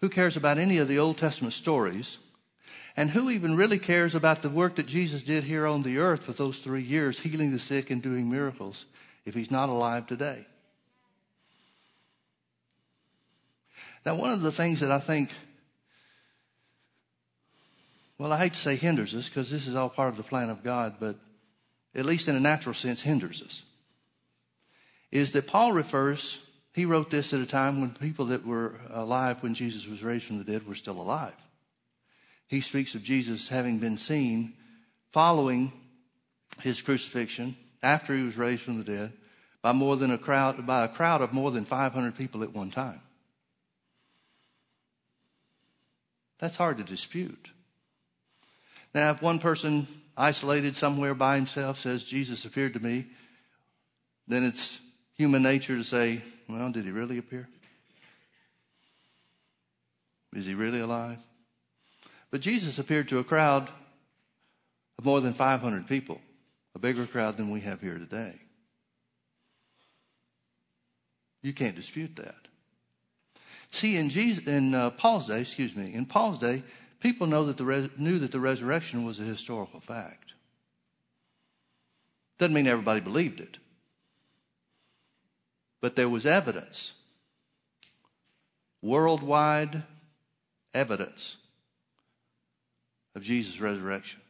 Who 0.00 0.08
cares 0.08 0.36
about 0.36 0.58
any 0.58 0.78
of 0.78 0.88
the 0.88 0.98
Old 0.98 1.18
Testament 1.18 1.54
stories? 1.54 2.18
And 2.96 3.10
who 3.10 3.30
even 3.30 3.56
really 3.56 3.78
cares 3.78 4.14
about 4.14 4.42
the 4.42 4.50
work 4.50 4.74
that 4.76 4.86
Jesus 4.86 5.22
did 5.22 5.44
here 5.44 5.66
on 5.66 5.82
the 5.82 5.98
earth 5.98 6.24
for 6.24 6.32
those 6.32 6.58
three 6.58 6.82
years, 6.82 7.20
healing 7.20 7.52
the 7.52 7.58
sick 7.58 7.90
and 7.90 8.02
doing 8.02 8.28
miracles, 8.28 8.84
if 9.24 9.34
he's 9.34 9.50
not 9.50 9.68
alive 9.68 10.06
today? 10.06 10.44
Now, 14.04 14.16
one 14.16 14.32
of 14.32 14.40
the 14.40 14.52
things 14.52 14.80
that 14.80 14.90
I 14.90 14.98
think, 14.98 15.30
well, 18.20 18.34
I 18.34 18.36
hate 18.36 18.52
to 18.52 18.58
say 18.58 18.76
hinders 18.76 19.14
us 19.14 19.30
because 19.30 19.50
this 19.50 19.66
is 19.66 19.74
all 19.74 19.88
part 19.88 20.10
of 20.10 20.18
the 20.18 20.22
plan 20.22 20.50
of 20.50 20.62
God, 20.62 20.96
but 21.00 21.16
at 21.94 22.04
least 22.04 22.28
in 22.28 22.36
a 22.36 22.40
natural 22.40 22.74
sense, 22.74 23.00
hinders 23.00 23.40
us, 23.40 23.62
is 25.10 25.32
that 25.32 25.46
Paul 25.46 25.72
refers 25.72 26.38
he 26.74 26.84
wrote 26.84 27.08
this 27.08 27.32
at 27.32 27.40
a 27.40 27.46
time 27.46 27.80
when 27.80 27.92
people 27.92 28.26
that 28.26 28.44
were 28.44 28.74
alive 28.90 29.42
when 29.42 29.54
Jesus 29.54 29.86
was 29.86 30.02
raised 30.02 30.26
from 30.26 30.36
the 30.36 30.44
dead 30.44 30.68
were 30.68 30.74
still 30.74 31.00
alive. 31.00 31.32
He 32.46 32.60
speaks 32.60 32.94
of 32.94 33.02
Jesus 33.02 33.48
having 33.48 33.78
been 33.78 33.96
seen 33.96 34.52
following 35.12 35.72
his 36.60 36.82
crucifixion 36.82 37.56
after 37.82 38.14
he 38.14 38.22
was 38.22 38.36
raised 38.36 38.60
from 38.60 38.76
the 38.76 38.84
dead 38.84 39.14
by 39.62 39.72
more 39.72 39.96
than 39.96 40.10
a 40.10 40.18
crowd 40.18 40.66
by 40.66 40.84
a 40.84 40.88
crowd 40.88 41.22
of 41.22 41.32
more 41.32 41.50
than 41.50 41.64
500 41.64 42.14
people 42.18 42.42
at 42.42 42.52
one 42.52 42.70
time. 42.70 43.00
That's 46.38 46.56
hard 46.56 46.76
to 46.76 46.84
dispute. 46.84 47.48
Now, 48.94 49.10
if 49.10 49.22
one 49.22 49.38
person 49.38 49.86
isolated 50.16 50.76
somewhere 50.76 51.14
by 51.14 51.36
himself 51.36 51.78
says 51.78 52.02
Jesus 52.02 52.44
appeared 52.44 52.74
to 52.74 52.80
me, 52.80 53.06
then 54.26 54.44
it's 54.44 54.78
human 55.14 55.42
nature 55.42 55.76
to 55.76 55.84
say, 55.84 56.22
well, 56.48 56.70
did 56.70 56.84
he 56.84 56.90
really 56.90 57.18
appear? 57.18 57.48
Is 60.34 60.46
he 60.46 60.54
really 60.54 60.80
alive? 60.80 61.18
But 62.30 62.40
Jesus 62.40 62.78
appeared 62.78 63.08
to 63.08 63.18
a 63.18 63.24
crowd 63.24 63.68
of 64.98 65.04
more 65.04 65.20
than 65.20 65.34
500 65.34 65.86
people, 65.86 66.20
a 66.74 66.78
bigger 66.78 67.06
crowd 67.06 67.36
than 67.36 67.50
we 67.50 67.60
have 67.60 67.80
here 67.80 67.98
today. 67.98 68.34
You 71.42 71.52
can't 71.52 71.74
dispute 71.74 72.16
that. 72.16 72.36
See, 73.70 73.96
in, 73.96 74.10
Jesus, 74.10 74.46
in 74.46 74.74
uh, 74.74 74.90
Paul's 74.90 75.28
day, 75.28 75.40
excuse 75.40 75.74
me, 75.74 75.94
in 75.94 76.04
Paul's 76.04 76.38
day, 76.38 76.62
people 77.00 77.26
know 77.26 77.44
that 77.46 77.56
the 77.56 77.64
res- 77.64 77.90
knew 77.96 78.18
that 78.18 78.32
the 78.32 78.40
resurrection 78.40 79.04
was 79.04 79.18
a 79.18 79.24
historical 79.24 79.80
fact. 79.80 80.34
Doesn't 82.38 82.54
mean 82.54 82.66
everybody 82.66 83.00
believed 83.00 83.40
it. 83.40 83.58
But 85.80 85.96
there 85.96 86.08
was 86.08 86.26
evidence, 86.26 86.92
worldwide 88.82 89.82
evidence 90.74 91.36
of 93.14 93.22
Jesus' 93.22 93.60
resurrection. 93.60 94.20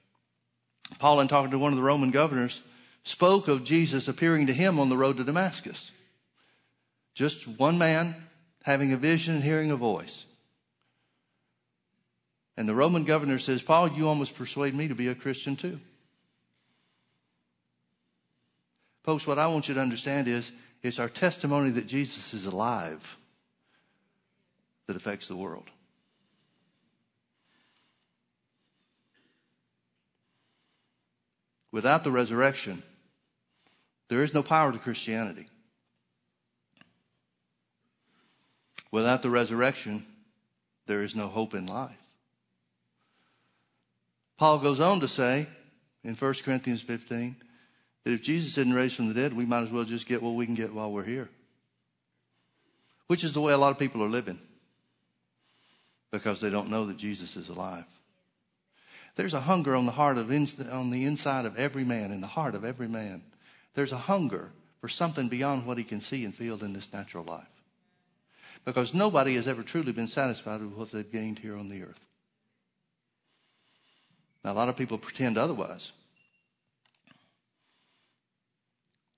Paul, 0.99 1.21
in 1.21 1.29
talking 1.29 1.51
to 1.51 1.59
one 1.59 1.73
of 1.73 1.79
the 1.79 1.85
Roman 1.85 2.11
governors, 2.11 2.63
spoke 3.05 3.49
of 3.49 3.65
Jesus 3.65 4.09
appearing 4.09 4.47
to 4.47 4.53
him 4.53 4.79
on 4.79 4.89
the 4.89 4.97
road 4.97 5.17
to 5.17 5.25
Damascus. 5.25 5.91
Just 7.15 7.47
one 7.47 7.79
man 7.79 8.17
having 8.65 8.93
a 8.93 8.97
vision 8.97 9.37
and 9.37 9.45
hearing 9.45 9.71
a 9.71 9.77
voice. 9.77 10.25
And 12.57 12.69
the 12.69 12.75
Roman 12.75 13.05
governor 13.05 13.39
says, 13.39 13.63
Paul, 13.63 13.89
you 13.93 14.09
almost 14.09 14.35
persuade 14.35 14.75
me 14.75 14.89
to 14.89 14.95
be 14.95 15.09
a 15.09 15.15
Christian 15.15 15.57
too. 15.57 15.81
Folks, 19.03 19.27
what 19.27 19.39
I 19.39 19.47
want 19.47 19.69
you 19.69 19.75
to 19.75 19.81
understand 19.81 20.29
is 20.29 20.53
it's 20.83 20.99
our 20.99 21.09
testimony 21.09 21.71
that 21.71 21.87
Jesus 21.87 22.35
is 22.35 22.47
alive 22.47 23.17
that 24.87 24.97
affects 24.97 25.29
the 25.29 25.37
world. 25.37 25.71
Without 31.73 32.03
the 32.03 32.11
resurrection, 32.11 32.83
there 34.09 34.23
is 34.23 34.35
no 34.35 34.43
power 34.43 34.73
to 34.73 34.79
Christianity. 34.79 35.47
Without 38.91 39.23
the 39.23 39.31
resurrection, 39.31 40.05
there 40.87 41.03
is 41.03 41.15
no 41.15 41.29
hope 41.29 41.55
in 41.55 41.67
life. 41.67 42.00
Paul 44.41 44.59
goes 44.59 44.81
on 44.81 45.01
to 45.01 45.07
say 45.07 45.47
in 46.03 46.15
1 46.15 46.35
Corinthians 46.43 46.81
15 46.81 47.37
that 48.05 48.13
if 48.15 48.23
Jesus 48.23 48.55
didn't 48.55 48.73
raise 48.73 48.95
from 48.95 49.09
the 49.09 49.15
dead, 49.15 49.35
we 49.35 49.45
might 49.45 49.65
as 49.65 49.71
well 49.71 49.85
just 49.85 50.09
get 50.09 50.23
what 50.23 50.31
we 50.31 50.47
can 50.47 50.55
get 50.55 50.73
while 50.73 50.91
we're 50.91 51.05
here. 51.05 51.29
Which 53.07 53.23
is 53.23 53.35
the 53.35 53.43
way 53.43 53.53
a 53.53 53.59
lot 53.59 53.71
of 53.71 53.79
people 53.79 54.03
are 54.03 54.09
living 54.09 54.41
because 56.11 56.41
they 56.41 56.49
don't 56.49 56.71
know 56.71 56.87
that 56.87 56.97
Jesus 56.97 57.37
is 57.37 57.51
alive. 57.51 57.85
There's 59.15 59.35
a 59.35 59.41
hunger 59.41 59.77
on 59.77 59.85
the 59.85 59.93
heart 59.93 60.17
of 60.17 60.31
on 60.31 60.91
the 60.91 61.05
inside 61.05 61.45
of 61.45 61.59
every 61.59 61.85
man, 61.85 62.11
in 62.11 62.23
the 62.23 62.27
heart 62.27 62.55
of 62.55 62.65
every 62.65 62.89
man. 62.89 63.21
There's 63.75 63.93
a 63.93 63.99
hunger 63.99 64.53
for 64.81 64.89
something 64.89 65.29
beyond 65.29 65.67
what 65.67 65.77
he 65.77 65.85
can 65.85 66.01
see 66.01 66.25
and 66.25 66.35
feel 66.35 66.65
in 66.65 66.73
this 66.73 66.91
natural 66.95 67.25
life. 67.25 67.45
Because 68.65 68.95
nobody 68.95 69.35
has 69.35 69.47
ever 69.47 69.63
truly 69.63 69.93
been 69.93 70.09
satisfied 70.09 70.63
with 70.63 70.73
what 70.73 70.93
they've 70.93 71.13
gained 71.13 71.41
here 71.41 71.59
on 71.59 71.69
the 71.69 71.83
earth. 71.83 72.07
Now, 74.45 74.53
a 74.53 74.55
lot 74.55 74.69
of 74.69 74.77
people 74.77 74.99
pretend 74.99 75.37
otherwise. 75.37 75.93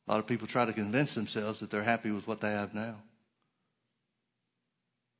A 0.06 0.10
lot 0.10 0.18
of 0.18 0.26
people 0.26 0.46
try 0.46 0.64
to 0.64 0.72
convince 0.72 1.14
themselves 1.14 1.60
that 1.60 1.70
they're 1.70 1.82
happy 1.82 2.10
with 2.10 2.26
what 2.26 2.40
they 2.40 2.50
have 2.50 2.74
now. 2.74 2.96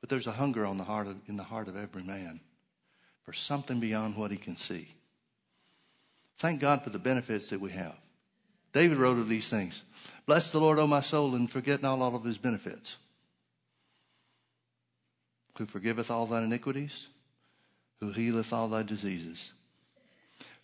But 0.00 0.10
there's 0.10 0.26
a 0.26 0.32
hunger 0.32 0.66
on 0.66 0.78
the 0.78 0.84
heart 0.84 1.06
of, 1.06 1.16
in 1.28 1.36
the 1.36 1.44
heart 1.44 1.68
of 1.68 1.76
every 1.76 2.02
man 2.02 2.40
for 3.22 3.32
something 3.32 3.78
beyond 3.78 4.16
what 4.16 4.32
he 4.32 4.36
can 4.36 4.56
see. 4.56 4.88
Thank 6.38 6.60
God 6.60 6.82
for 6.82 6.90
the 6.90 6.98
benefits 6.98 7.50
that 7.50 7.60
we 7.60 7.70
have. 7.70 7.94
David 8.72 8.98
wrote 8.98 9.18
of 9.18 9.28
these 9.28 9.48
things. 9.48 9.82
Bless 10.26 10.50
the 10.50 10.58
Lord, 10.58 10.80
O 10.80 10.86
my 10.88 11.02
soul, 11.02 11.36
and 11.36 11.48
forget 11.48 11.82
not 11.82 12.00
all 12.00 12.16
of 12.16 12.24
his 12.24 12.38
benefits. 12.38 12.96
Who 15.58 15.66
forgiveth 15.66 16.10
all 16.10 16.26
thine 16.26 16.44
iniquities, 16.44 17.06
who 18.00 18.10
healeth 18.10 18.52
all 18.52 18.68
thy 18.68 18.82
diseases, 18.82 19.52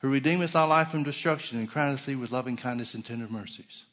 who 0.00 0.10
redeemeth 0.10 0.52
thy 0.52 0.64
life 0.64 0.88
from 0.88 1.02
destruction, 1.02 1.58
and 1.58 1.70
crowneth 1.70 2.06
thee 2.06 2.14
with 2.14 2.30
loving 2.30 2.56
kindness 2.56 2.94
and 2.94 3.04
tender 3.04 3.28
mercies 3.28 3.84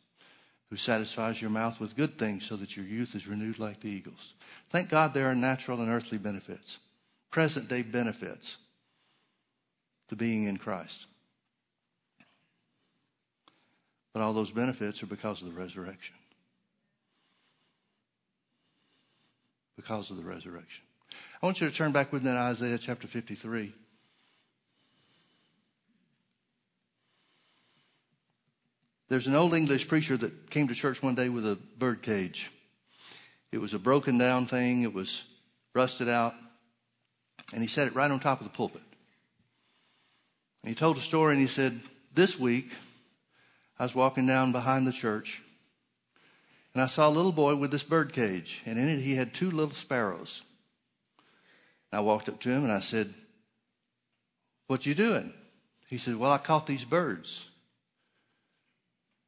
who 0.70 0.78
satisfies 0.78 1.42
your 1.42 1.52
mouth 1.52 1.80
with 1.80 1.96
good 1.96 2.18
things 2.18 2.46
so 2.46 2.56
that 2.56 2.76
your 2.76 2.86
youth 2.86 3.16
is 3.16 3.28
renewed 3.28 3.60
like 3.60 3.80
the 3.82 3.90
eagles. 3.90 4.34
Thank 4.70 4.90
God 4.90 5.14
there 5.14 5.30
are 5.30 5.36
natural 5.36 5.80
and 5.80 5.90
earthly 5.90 6.18
benefits, 6.18 6.80
present 7.32 7.68
day 7.68 7.82
benefits 7.82 8.58
to 10.10 10.16
being 10.16 10.46
in 10.46 10.58
Christ. 10.58 11.06
But 14.14 14.22
all 14.22 14.34
those 14.34 14.52
benefits 14.52 15.04
are 15.04 15.08
because 15.08 15.42
of 15.42 15.48
the 15.48 15.60
resurrection. 15.60 16.16
Because 19.76 20.10
of 20.10 20.18
the 20.18 20.24
resurrection. 20.24 20.84
I 21.42 21.46
want 21.46 21.62
you 21.62 21.70
to 21.70 21.76
turn 21.76 21.92
back 21.92 22.12
with 22.12 22.24
me 22.24 22.32
to 22.32 22.38
Isaiah 22.38 22.78
chapter 22.78 23.08
53. 23.08 23.74
There's 29.08 29.28
an 29.28 29.36
old 29.36 29.54
English 29.54 29.88
preacher 29.88 30.18
that 30.18 30.50
came 30.50 30.68
to 30.68 30.74
church 30.74 31.04
one 31.04 31.16
day 31.16 31.30
with 31.30 31.46
a 31.46 31.58
bird 31.78 32.02
cage. 32.02 32.52
It 33.52 33.60
was 33.60 33.74
a 33.74 33.80
broken 33.80 34.18
down 34.18 34.46
thing, 34.48 34.82
it 34.82 34.94
was 34.94 35.24
rusted 35.74 36.10
out, 36.10 36.34
and 37.54 37.62
he 37.62 37.68
set 37.68 37.88
it 37.88 37.96
right 37.96 38.10
on 38.10 38.20
top 38.20 38.42
of 38.42 38.46
the 38.48 38.54
pulpit. 38.54 38.82
And 40.64 40.70
he 40.70 40.76
told 40.76 40.98
a 40.98 41.02
story 41.02 41.34
and 41.34 41.42
he 41.42 41.48
said, 41.48 41.80
This 42.14 42.40
week, 42.40 42.72
I 43.78 43.84
was 43.84 43.94
walking 43.94 44.26
down 44.26 44.52
behind 44.52 44.88
the 44.88 44.92
church 44.92 45.42
and 46.76 46.84
I 46.84 46.88
saw 46.88 47.08
a 47.08 47.10
little 47.10 47.32
boy 47.32 47.56
with 47.56 47.72
this 47.72 47.84
bird 47.84 48.12
cage, 48.12 48.62
and 48.66 48.78
in 48.78 48.90
it 48.90 49.00
he 49.00 49.16
had 49.16 49.34
two 49.34 49.50
little 49.50 49.74
sparrows. 49.74 50.42
And 51.90 52.00
I 52.00 52.02
walked 52.02 52.28
up 52.28 52.42
to 52.42 52.50
him 52.50 52.66
and 52.66 52.74
I 52.74 52.82
said, 52.82 53.14
What 54.68 54.86
you 54.86 54.94
doing? 54.94 55.34
He 55.88 55.98
said, 55.98 56.18
Well, 56.18 56.34
I 56.34 56.38
caught 56.38 56.68
these 56.68 56.84
birds. 56.84 57.46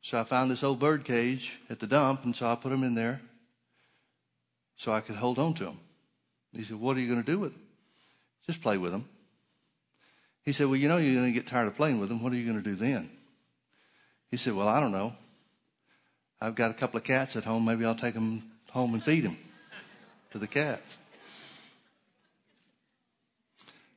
So 0.08 0.18
I 0.18 0.24
found 0.24 0.50
this 0.50 0.64
old 0.64 0.80
bird 0.80 1.04
cage 1.04 1.60
at 1.70 1.82
the 1.82 1.86
dump, 1.86 2.24
and 2.24 2.34
so 2.34 2.48
I 2.48 2.56
put 2.56 2.70
them 2.70 2.86
in 2.86 2.96
there 2.96 3.20
so 4.78 4.94
I 4.94 5.02
could 5.02 5.18
hold 5.18 5.38
on 5.38 5.54
to 5.56 5.66
them. 5.66 5.80
He 6.56 6.64
said, 6.64 6.78
What 6.78 6.96
are 6.96 7.02
you 7.02 7.10
going 7.10 7.22
to 7.22 7.30
do 7.30 7.38
with 7.38 7.52
them? 7.52 7.62
Just 8.46 8.62
play 8.62 8.78
with 8.78 8.94
them. 8.94 9.04
He 10.46 10.54
said, 10.54 10.68
Well, 10.68 10.78
you 10.78 10.88
know, 10.88 10.96
you're 10.96 11.14
going 11.14 11.26
to 11.26 11.38
get 11.38 11.46
tired 11.46 11.68
of 11.68 11.76
playing 11.76 12.00
with 12.00 12.08
them. 12.08 12.24
What 12.24 12.32
are 12.32 12.38
you 12.38 12.50
going 12.50 12.64
to 12.64 12.70
do 12.70 12.78
then? 12.78 13.10
He 14.32 14.38
said, 14.38 14.54
Well, 14.54 14.70
I 14.70 14.80
don't 14.80 14.94
know. 14.94 15.14
I've 16.40 16.56
got 16.56 16.72
a 16.72 16.74
couple 16.74 16.98
of 17.00 17.04
cats 17.04 17.36
at 17.36 17.44
home. 17.44 17.66
Maybe 17.66 17.84
I'll 17.84 17.94
take 17.94 18.14
them 18.14 18.50
home 18.70 18.94
and 18.94 19.04
feed 19.04 19.26
them 19.26 19.38
to 20.32 20.38
the 20.38 20.48
cats. 20.48 20.90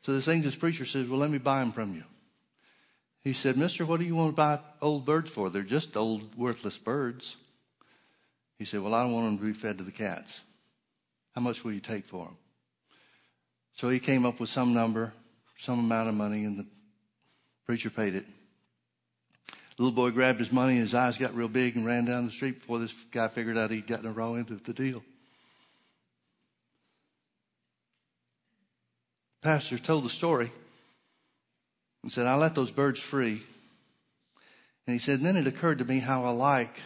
So 0.03 0.13
this 0.13 0.27
English 0.27 0.59
preacher 0.59 0.85
says, 0.85 1.07
Well, 1.07 1.21
let 1.21 1.31
me 1.31 1.39
buy 1.39 1.61
them 1.61 1.71
from 1.71 1.95
you. 1.95 2.03
He 3.23 3.35
said, 3.35 3.57
Mister, 3.57 3.85
what 3.85 4.01
do 4.01 4.07
you 4.07 4.15
want 4.15 4.33
to 4.33 4.37
buy 4.37 4.61
old 4.81 5.05
birds 5.05 5.31
for? 5.31 5.51
They're 5.51 5.63
just 5.63 5.97
old, 5.97 6.35
worthless 6.37 6.79
birds. 6.79 7.37
He 8.59 8.65
said, 8.65 8.81
Well, 8.81 8.95
I 8.95 9.03
don't 9.03 9.13
want 9.13 9.27
them 9.27 9.39
to 9.39 9.45
be 9.45 9.53
fed 9.53 9.79
to 9.79 9.85
the 9.85 9.91
cats. 9.91 10.41
How 11.35 11.41
much 11.41 11.63
will 11.63 11.73
you 11.73 11.81
take 11.81 12.07
for 12.07 12.25
them? 12.25 12.37
So 13.75 13.89
he 13.89 13.99
came 13.99 14.27
up 14.27 14.41
with 14.41 14.49
some 14.49 14.75
number, 14.75 15.13
some 15.59 15.79
amount 15.79 16.09
of 16.09 16.15
money, 16.15 16.45
and 16.45 16.59
the 16.59 16.67
preacher 17.67 17.91
paid 17.91 18.15
it. 18.15 18.27
The 19.77 19.85
little 19.85 19.97
boy 19.97 20.11
grabbed 20.11 20.41
his 20.41 20.53
money 20.53 20.75
and 20.75 20.83
his 20.83 20.93
eyes 20.93 21.17
got 21.17 21.35
real 21.35 21.49
big 21.49 21.77
and 21.77 21.87
ran 21.87 22.05
down 22.05 22.27
the 22.27 22.33
street 22.33 22.61
before 22.61 22.79
this 22.79 22.95
guy 23.11 23.29
figured 23.29 23.57
out 23.57 23.71
he'd 23.71 23.87
gotten 23.87 24.07
a 24.07 24.13
raw 24.13 24.35
end 24.35 24.51
of 24.51 24.63
the 24.65 24.75
deal. 24.75 25.03
Pastor 29.41 29.79
told 29.79 30.05
the 30.05 30.11
story 30.11 30.53
and 32.03 32.11
said, 32.11 32.27
I 32.27 32.35
let 32.37 32.55
those 32.55 32.71
birds 32.71 33.01
free. 33.01 33.43
And 34.87 34.95
he 34.95 34.99
said, 34.99 35.21
then 35.21 35.37
it 35.37 35.47
occurred 35.47 35.79
to 35.79 35.85
me 35.85 35.99
how 35.99 36.29
alike 36.29 36.81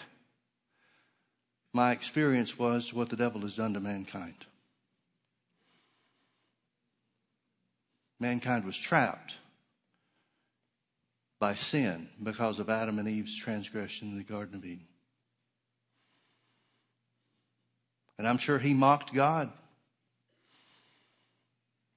my 1.73 1.93
experience 1.93 2.59
was 2.59 2.89
to 2.89 2.97
what 2.97 3.09
the 3.09 3.17
devil 3.17 3.41
has 3.43 3.57
done 3.57 3.75
to 3.75 3.81
mankind. 3.81 4.47
Mankind 8.21 8.65
was 8.65 8.77
trapped 8.77 9.37
by 11.41 11.55
sin 11.55 12.09
because 12.23 12.59
of 12.59 12.71
Adam 12.71 12.99
and 12.99 13.09
Eve's 13.09 13.37
transgression 13.37 14.09
in 14.09 14.17
the 14.17 14.25
Garden 14.25 14.55
of 14.55 14.65
Eden. 14.65 14.87
And 18.17 18.29
I'm 18.29 18.39
sure 18.39 18.59
he 18.59 18.73
mocked 18.73 19.13
God 19.13 19.51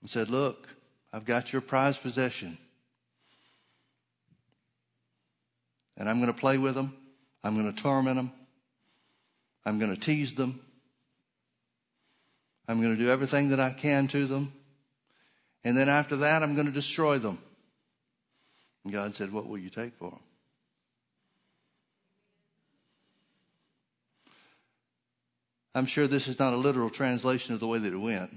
and 0.01 0.09
said, 0.09 0.29
Look, 0.29 0.67
I've 1.13 1.25
got 1.25 1.53
your 1.53 1.61
prized 1.61 2.01
possession. 2.01 2.57
And 5.97 6.07
I'm 6.07 6.17
going 6.19 6.31
to 6.31 6.39
play 6.39 6.57
with 6.57 6.75
them. 6.75 6.95
I'm 7.43 7.55
going 7.55 7.73
to 7.73 7.81
torment 7.81 8.17
them. 8.17 8.31
I'm 9.65 9.79
going 9.79 9.93
to 9.93 9.99
tease 9.99 10.35
them. 10.35 10.59
I'm 12.67 12.81
going 12.81 12.95
to 12.95 13.01
do 13.01 13.09
everything 13.09 13.49
that 13.49 13.59
I 13.59 13.71
can 13.71 14.07
to 14.09 14.25
them. 14.25 14.53
And 15.63 15.77
then 15.77 15.89
after 15.89 16.17
that, 16.17 16.43
I'm 16.43 16.55
going 16.55 16.67
to 16.67 16.73
destroy 16.73 17.17
them. 17.17 17.39
And 18.83 18.93
God 18.93 19.15
said, 19.15 19.31
What 19.31 19.47
will 19.47 19.57
you 19.57 19.69
take 19.69 19.95
for 19.95 20.11
them? 20.11 20.19
I'm 25.75 25.85
sure 25.85 26.07
this 26.07 26.27
is 26.27 26.39
not 26.39 26.53
a 26.53 26.57
literal 26.57 26.89
translation 26.89 27.53
of 27.53 27.59
the 27.59 27.67
way 27.67 27.77
that 27.77 27.93
it 27.93 27.97
went. 27.97 28.35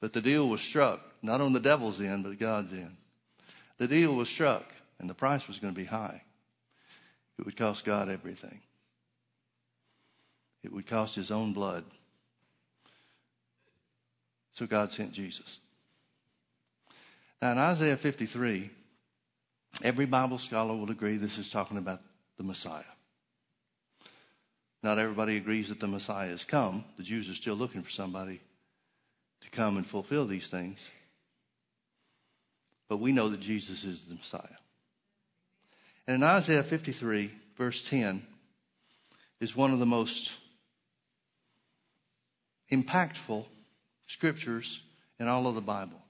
But 0.00 0.12
the 0.12 0.20
deal 0.20 0.48
was 0.48 0.60
struck, 0.60 1.00
not 1.22 1.40
on 1.40 1.52
the 1.52 1.60
devil's 1.60 2.00
end, 2.00 2.24
but 2.24 2.38
God's 2.38 2.72
end. 2.72 2.96
The 3.78 3.86
deal 3.86 4.14
was 4.14 4.28
struck, 4.28 4.64
and 5.02 5.10
the 5.10 5.14
price 5.14 5.46
was 5.48 5.58
going 5.58 5.74
to 5.74 5.78
be 5.78 5.84
high. 5.84 6.22
It 7.38 7.44
would 7.44 7.56
cost 7.56 7.84
God 7.84 8.08
everything, 8.08 8.60
it 10.64 10.72
would 10.72 10.86
cost 10.86 11.14
his 11.14 11.30
own 11.30 11.52
blood. 11.52 11.84
So 14.54 14.66
God 14.66 14.92
sent 14.92 15.12
Jesus. 15.12 15.58
Now, 17.40 17.52
in 17.52 17.58
Isaiah 17.58 17.96
53, 17.96 18.70
every 19.82 20.04
Bible 20.04 20.38
scholar 20.38 20.76
will 20.76 20.90
agree 20.90 21.16
this 21.16 21.38
is 21.38 21.50
talking 21.50 21.78
about 21.78 22.00
the 22.36 22.44
Messiah. 22.44 22.84
Not 24.82 24.98
everybody 24.98 25.38
agrees 25.38 25.70
that 25.70 25.80
the 25.80 25.88
Messiah 25.88 26.28
has 26.28 26.44
come. 26.44 26.84
The 26.98 27.02
Jews 27.02 27.30
are 27.30 27.34
still 27.34 27.54
looking 27.54 27.82
for 27.82 27.90
somebody 27.90 28.40
to 29.40 29.50
come 29.50 29.78
and 29.78 29.86
fulfill 29.86 30.26
these 30.26 30.48
things. 30.48 30.78
But 32.88 32.98
we 32.98 33.12
know 33.12 33.30
that 33.30 33.40
Jesus 33.40 33.84
is 33.84 34.02
the 34.02 34.14
Messiah. 34.14 34.58
And 36.06 36.16
in 36.16 36.22
Isaiah 36.22 36.62
53, 36.62 37.30
verse 37.56 37.88
10, 37.88 38.26
is 39.40 39.56
one 39.56 39.72
of 39.72 39.78
the 39.78 39.86
most 39.86 40.32
impactful 42.70 43.44
scriptures 44.06 44.80
in 45.18 45.28
all 45.28 45.46
of 45.46 45.54
the 45.54 45.60
Bible 45.60 46.00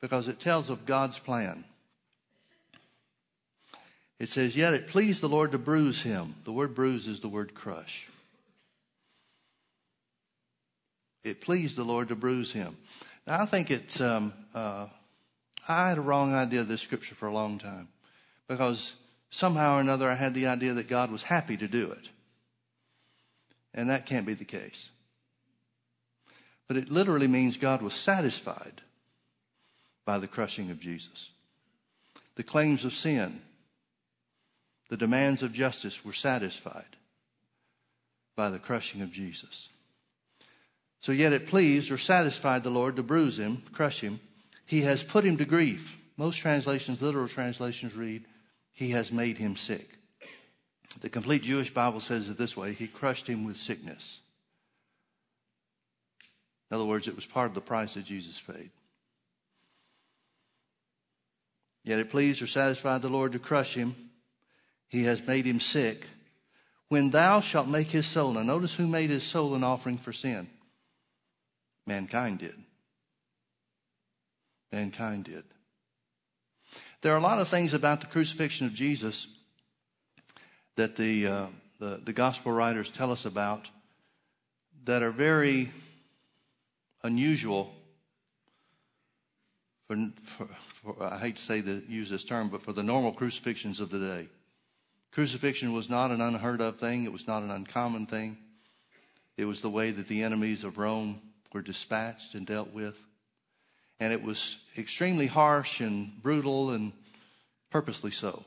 because 0.00 0.28
it 0.28 0.40
tells 0.40 0.68
of 0.68 0.84
God's 0.84 1.18
plan. 1.18 1.64
It 4.18 4.28
says, 4.28 4.56
Yet 4.56 4.74
it 4.74 4.88
pleased 4.88 5.20
the 5.20 5.28
Lord 5.28 5.52
to 5.52 5.58
bruise 5.58 6.02
him. 6.02 6.34
The 6.44 6.52
word 6.52 6.74
bruise 6.74 7.06
is 7.06 7.20
the 7.20 7.28
word 7.28 7.54
crush. 7.54 8.08
It 11.24 11.40
pleased 11.40 11.76
the 11.76 11.84
Lord 11.84 12.08
to 12.08 12.16
bruise 12.16 12.52
him. 12.52 12.76
Now, 13.26 13.42
I 13.42 13.46
think 13.46 13.70
it's, 13.70 14.00
um, 14.00 14.32
uh, 14.54 14.86
I 15.68 15.88
had 15.88 15.98
a 15.98 16.02
wrong 16.02 16.34
idea 16.34 16.60
of 16.60 16.68
this 16.68 16.82
scripture 16.82 17.14
for 17.14 17.26
a 17.26 17.32
long 17.32 17.58
time 17.58 17.88
because 18.48 18.94
somehow 19.30 19.76
or 19.76 19.80
another 19.80 20.08
I 20.10 20.14
had 20.14 20.34
the 20.34 20.46
idea 20.46 20.74
that 20.74 20.88
God 20.88 21.10
was 21.10 21.22
happy 21.22 21.56
to 21.56 21.68
do 21.68 21.90
it. 21.90 22.08
And 23.74 23.90
that 23.90 24.06
can't 24.06 24.26
be 24.26 24.34
the 24.34 24.44
case. 24.44 24.88
But 26.68 26.76
it 26.76 26.90
literally 26.90 27.28
means 27.28 27.56
God 27.56 27.82
was 27.82 27.94
satisfied 27.94 28.80
by 30.04 30.18
the 30.18 30.28
crushing 30.28 30.70
of 30.70 30.80
Jesus. 30.80 31.30
The 32.36 32.42
claims 32.42 32.84
of 32.84 32.94
sin, 32.94 33.40
the 34.88 34.96
demands 34.96 35.42
of 35.42 35.52
justice 35.52 36.04
were 36.04 36.12
satisfied 36.12 36.96
by 38.36 38.50
the 38.50 38.58
crushing 38.58 39.02
of 39.02 39.10
Jesus. 39.10 39.68
So 41.00 41.12
yet 41.12 41.32
it 41.32 41.46
pleased 41.46 41.90
or 41.90 41.98
satisfied 41.98 42.62
the 42.62 42.70
Lord 42.70 42.96
to 42.96 43.02
bruise 43.02 43.38
him, 43.38 43.62
crush 43.72 44.00
him. 44.00 44.20
He 44.64 44.82
has 44.82 45.02
put 45.02 45.24
him 45.24 45.36
to 45.36 45.44
grief. 45.44 45.96
Most 46.16 46.36
translations, 46.38 47.02
literal 47.02 47.28
translations 47.28 47.94
read, 47.94 48.24
He 48.76 48.90
has 48.90 49.10
made 49.10 49.38
him 49.38 49.56
sick. 49.56 49.88
The 51.00 51.08
complete 51.08 51.42
Jewish 51.42 51.72
Bible 51.72 52.00
says 52.00 52.28
it 52.28 52.36
this 52.36 52.56
way 52.56 52.74
He 52.74 52.86
crushed 52.86 53.26
him 53.26 53.44
with 53.44 53.56
sickness. 53.56 54.20
In 56.70 56.74
other 56.76 56.84
words, 56.84 57.08
it 57.08 57.16
was 57.16 57.24
part 57.24 57.48
of 57.48 57.54
the 57.54 57.60
price 57.60 57.94
that 57.94 58.04
Jesus 58.04 58.40
paid. 58.40 58.70
Yet 61.84 62.00
it 62.00 62.10
pleased 62.10 62.42
or 62.42 62.46
satisfied 62.46 63.00
the 63.00 63.08
Lord 63.08 63.32
to 63.32 63.38
crush 63.38 63.74
him. 63.74 63.94
He 64.88 65.04
has 65.04 65.26
made 65.26 65.46
him 65.46 65.60
sick. 65.60 66.06
When 66.88 67.10
thou 67.10 67.40
shalt 67.40 67.68
make 67.68 67.90
his 67.90 68.06
soul, 68.06 68.32
now 68.32 68.42
notice 68.42 68.74
who 68.74 68.86
made 68.86 69.08
his 69.08 69.22
soul 69.22 69.54
an 69.54 69.64
offering 69.64 69.96
for 69.96 70.12
sin. 70.12 70.48
Mankind 71.86 72.40
did. 72.40 72.56
Mankind 74.70 75.24
did. 75.24 75.44
There 77.06 77.14
are 77.14 77.18
a 77.18 77.22
lot 77.22 77.38
of 77.38 77.46
things 77.46 77.72
about 77.72 78.00
the 78.00 78.08
crucifixion 78.08 78.66
of 78.66 78.74
Jesus 78.74 79.28
that 80.74 80.96
the, 80.96 81.28
uh, 81.28 81.46
the, 81.78 82.00
the 82.04 82.12
gospel 82.12 82.50
writers 82.50 82.90
tell 82.90 83.12
us 83.12 83.24
about 83.24 83.68
that 84.86 85.04
are 85.04 85.12
very 85.12 85.70
unusual 87.04 87.72
for, 89.86 90.10
for, 90.24 90.48
for, 90.58 90.96
I 91.00 91.18
hate 91.18 91.36
to 91.36 91.42
say 91.42 91.60
the 91.60 91.80
use 91.88 92.10
this 92.10 92.24
term, 92.24 92.48
but 92.48 92.62
for 92.62 92.72
the 92.72 92.82
normal 92.82 93.12
crucifixions 93.12 93.78
of 93.78 93.88
the 93.88 94.00
day. 94.00 94.28
Crucifixion 95.12 95.72
was 95.72 95.88
not 95.88 96.10
an 96.10 96.20
unheard 96.20 96.60
of 96.60 96.80
thing. 96.80 97.04
It 97.04 97.12
was 97.12 97.28
not 97.28 97.44
an 97.44 97.52
uncommon 97.52 98.06
thing. 98.06 98.36
It 99.36 99.44
was 99.44 99.60
the 99.60 99.70
way 99.70 99.92
that 99.92 100.08
the 100.08 100.24
enemies 100.24 100.64
of 100.64 100.76
Rome 100.76 101.22
were 101.52 101.62
dispatched 101.62 102.34
and 102.34 102.44
dealt 102.44 102.72
with. 102.72 102.98
And 103.98 104.12
it 104.12 104.22
was 104.22 104.58
extremely 104.76 105.26
harsh 105.26 105.80
and 105.80 106.22
brutal 106.22 106.70
and 106.70 106.92
purposely 107.70 108.10
so. 108.10 108.44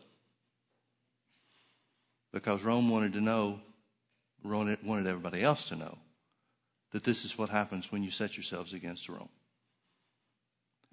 Because 2.32 2.64
Rome 2.64 2.90
wanted 2.90 3.14
to 3.14 3.22
know, 3.22 3.60
Rome 4.44 4.78
wanted 4.84 5.08
everybody 5.08 5.42
else 5.42 5.70
to 5.70 5.76
know, 5.76 5.98
that 6.92 7.04
this 7.04 7.26
is 7.26 7.38
what 7.38 7.50
happens 7.50 7.92
when 7.92 8.04
you 8.04 8.12
set 8.12 8.38
yourselves 8.38 8.74
against 8.74 9.10
Rome. 9.10 9.30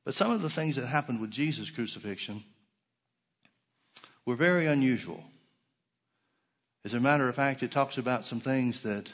But 0.05 0.14
some 0.14 0.31
of 0.31 0.40
the 0.40 0.51
things 0.51 0.77
that 0.77 0.87
happened 0.87 1.21
with 1.21 1.31
Jesus' 1.31 1.71
crucifixion 1.71 2.45
were 4.25 4.37
very 4.37 4.66
unusual. 4.66 5.25
As 6.85 6.95
a 6.95 7.01
matter 7.01 7.29
of 7.29 7.35
fact, 7.35 7.62
it 7.62 7.73
talks 7.73 7.99
about 7.99 8.25
some 8.25 8.40
things 8.40 8.83
that 8.83 9.11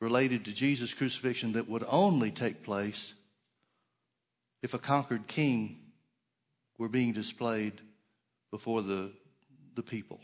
related 0.00 0.44
to 0.46 0.52
Jesus' 0.52 0.94
crucifixion 0.94 1.52
that 1.52 1.68
would 1.68 1.84
only 1.86 2.30
take 2.30 2.62
place 2.62 3.12
if 4.62 4.74
a 4.74 4.78
conquered 4.78 5.26
king 5.26 5.78
were 6.78 6.88
being 6.88 7.12
displayed 7.12 7.74
before 8.50 8.82
the, 8.82 9.10
the 9.74 9.82
people. 9.82 10.20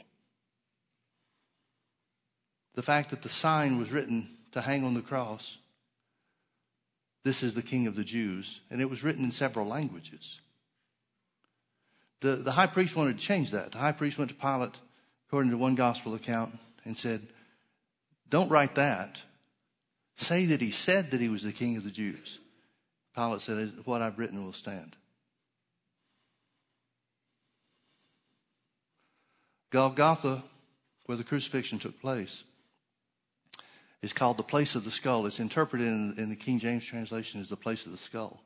The 2.74 2.82
fact 2.82 3.10
that 3.10 3.22
the 3.22 3.28
sign 3.28 3.78
was 3.78 3.90
written 3.90 4.28
to 4.52 4.60
hang 4.60 4.84
on 4.84 4.94
the 4.94 5.00
cross, 5.00 5.58
this 7.24 7.42
is 7.42 7.54
the 7.54 7.62
king 7.62 7.86
of 7.86 7.96
the 7.96 8.04
Jews, 8.04 8.60
and 8.70 8.80
it 8.80 8.88
was 8.88 9.02
written 9.02 9.24
in 9.24 9.30
several 9.30 9.66
languages. 9.66 10.38
The, 12.20 12.36
the 12.36 12.52
high 12.52 12.66
priest 12.66 12.96
wanted 12.96 13.18
to 13.18 13.26
change 13.26 13.50
that. 13.50 13.72
The 13.72 13.78
high 13.78 13.92
priest 13.92 14.18
went 14.18 14.30
to 14.30 14.36
Pilate, 14.36 14.76
according 15.28 15.50
to 15.50 15.58
one 15.58 15.74
gospel 15.74 16.14
account, 16.14 16.58
and 16.84 16.96
said, 16.96 17.26
Don't 18.28 18.48
write 18.48 18.76
that. 18.76 19.22
Say 20.16 20.46
that 20.46 20.60
he 20.60 20.70
said 20.70 21.10
that 21.10 21.20
he 21.20 21.28
was 21.28 21.42
the 21.42 21.52
king 21.52 21.76
of 21.76 21.84
the 21.84 21.90
Jews. 21.90 22.38
Pilate 23.18 23.40
said, 23.40 23.72
What 23.84 24.00
I've 24.00 24.16
written 24.16 24.44
will 24.44 24.52
stand. 24.52 24.94
Golgotha, 29.70 30.44
where 31.06 31.18
the 31.18 31.24
crucifixion 31.24 31.80
took 31.80 32.00
place, 32.00 32.44
is 34.02 34.12
called 34.12 34.36
the 34.36 34.44
place 34.44 34.76
of 34.76 34.84
the 34.84 34.92
skull. 34.92 35.26
It's 35.26 35.40
interpreted 35.40 35.88
in, 35.88 36.14
in, 36.16 36.30
the 36.30 36.36
King 36.36 36.60
James 36.60 36.84
translation 36.84 37.40
as 37.40 37.48
the 37.48 37.56
place 37.56 37.86
of 37.86 37.92
the 37.92 37.98
skull. 37.98 38.40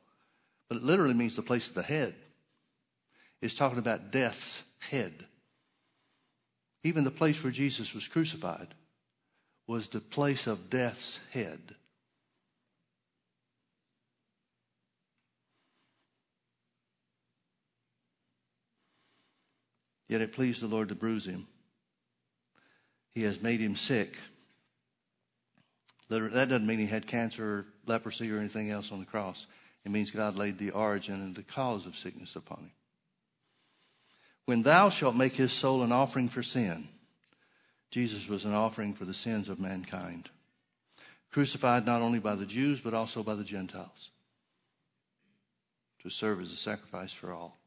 But 0.67 0.77
it 0.77 0.83
literally 0.83 1.13
means 1.13 1.35
the 1.35 1.43
place 1.43 1.67
of 1.67 1.75
the 1.75 1.83
head. 1.83 2.15
It's 3.41 3.53
talking 3.53 3.77
about 3.77 4.11
death's 4.11 4.63
head. 4.79 5.13
Even 6.83 7.03
the 7.03 7.11
place 7.11 7.43
where 7.43 7.53
Jesus 7.53 7.93
was 7.93 8.07
crucified 8.07 8.69
was 9.67 9.89
the 9.89 10.01
place 10.01 10.47
of 10.47 10.71
death's 10.71 11.19
head. 11.31 11.75
Yet 20.13 20.21
it 20.21 20.33
pleased 20.33 20.61
the 20.61 20.67
Lord 20.67 20.89
to 20.89 20.95
bruise 20.95 21.25
him. 21.25 21.47
He 23.15 23.23
has 23.23 23.41
made 23.41 23.59
him 23.59 23.75
sick. 23.75 24.15
That 26.09 26.49
doesn't 26.49 26.67
mean 26.67 26.77
he 26.77 26.85
had 26.85 27.07
cancer 27.07 27.43
or 27.43 27.65
leprosy 27.87 28.31
or 28.31 28.37
anything 28.37 28.69
else 28.69 28.91
on 28.91 28.99
the 28.99 29.07
cross. 29.07 29.47
It 29.83 29.89
means 29.89 30.11
God 30.11 30.35
laid 30.35 30.59
the 30.59 30.69
origin 30.69 31.15
and 31.15 31.35
the 31.35 31.41
cause 31.41 31.87
of 31.87 31.95
sickness 31.95 32.35
upon 32.35 32.59
him. 32.59 32.71
When 34.45 34.61
thou 34.61 34.89
shalt 34.89 35.15
make 35.15 35.35
his 35.35 35.51
soul 35.51 35.81
an 35.81 35.91
offering 35.91 36.29
for 36.29 36.43
sin, 36.43 36.89
Jesus 37.89 38.29
was 38.29 38.45
an 38.45 38.53
offering 38.53 38.93
for 38.93 39.05
the 39.05 39.15
sins 39.15 39.49
of 39.49 39.59
mankind, 39.59 40.29
crucified 41.31 41.87
not 41.87 42.03
only 42.03 42.19
by 42.19 42.35
the 42.35 42.45
Jews, 42.45 42.79
but 42.79 42.93
also 42.93 43.23
by 43.23 43.33
the 43.33 43.43
Gentiles, 43.43 44.11
to 46.03 46.11
serve 46.11 46.39
as 46.39 46.53
a 46.53 46.55
sacrifice 46.55 47.11
for 47.11 47.33
all. 47.33 47.57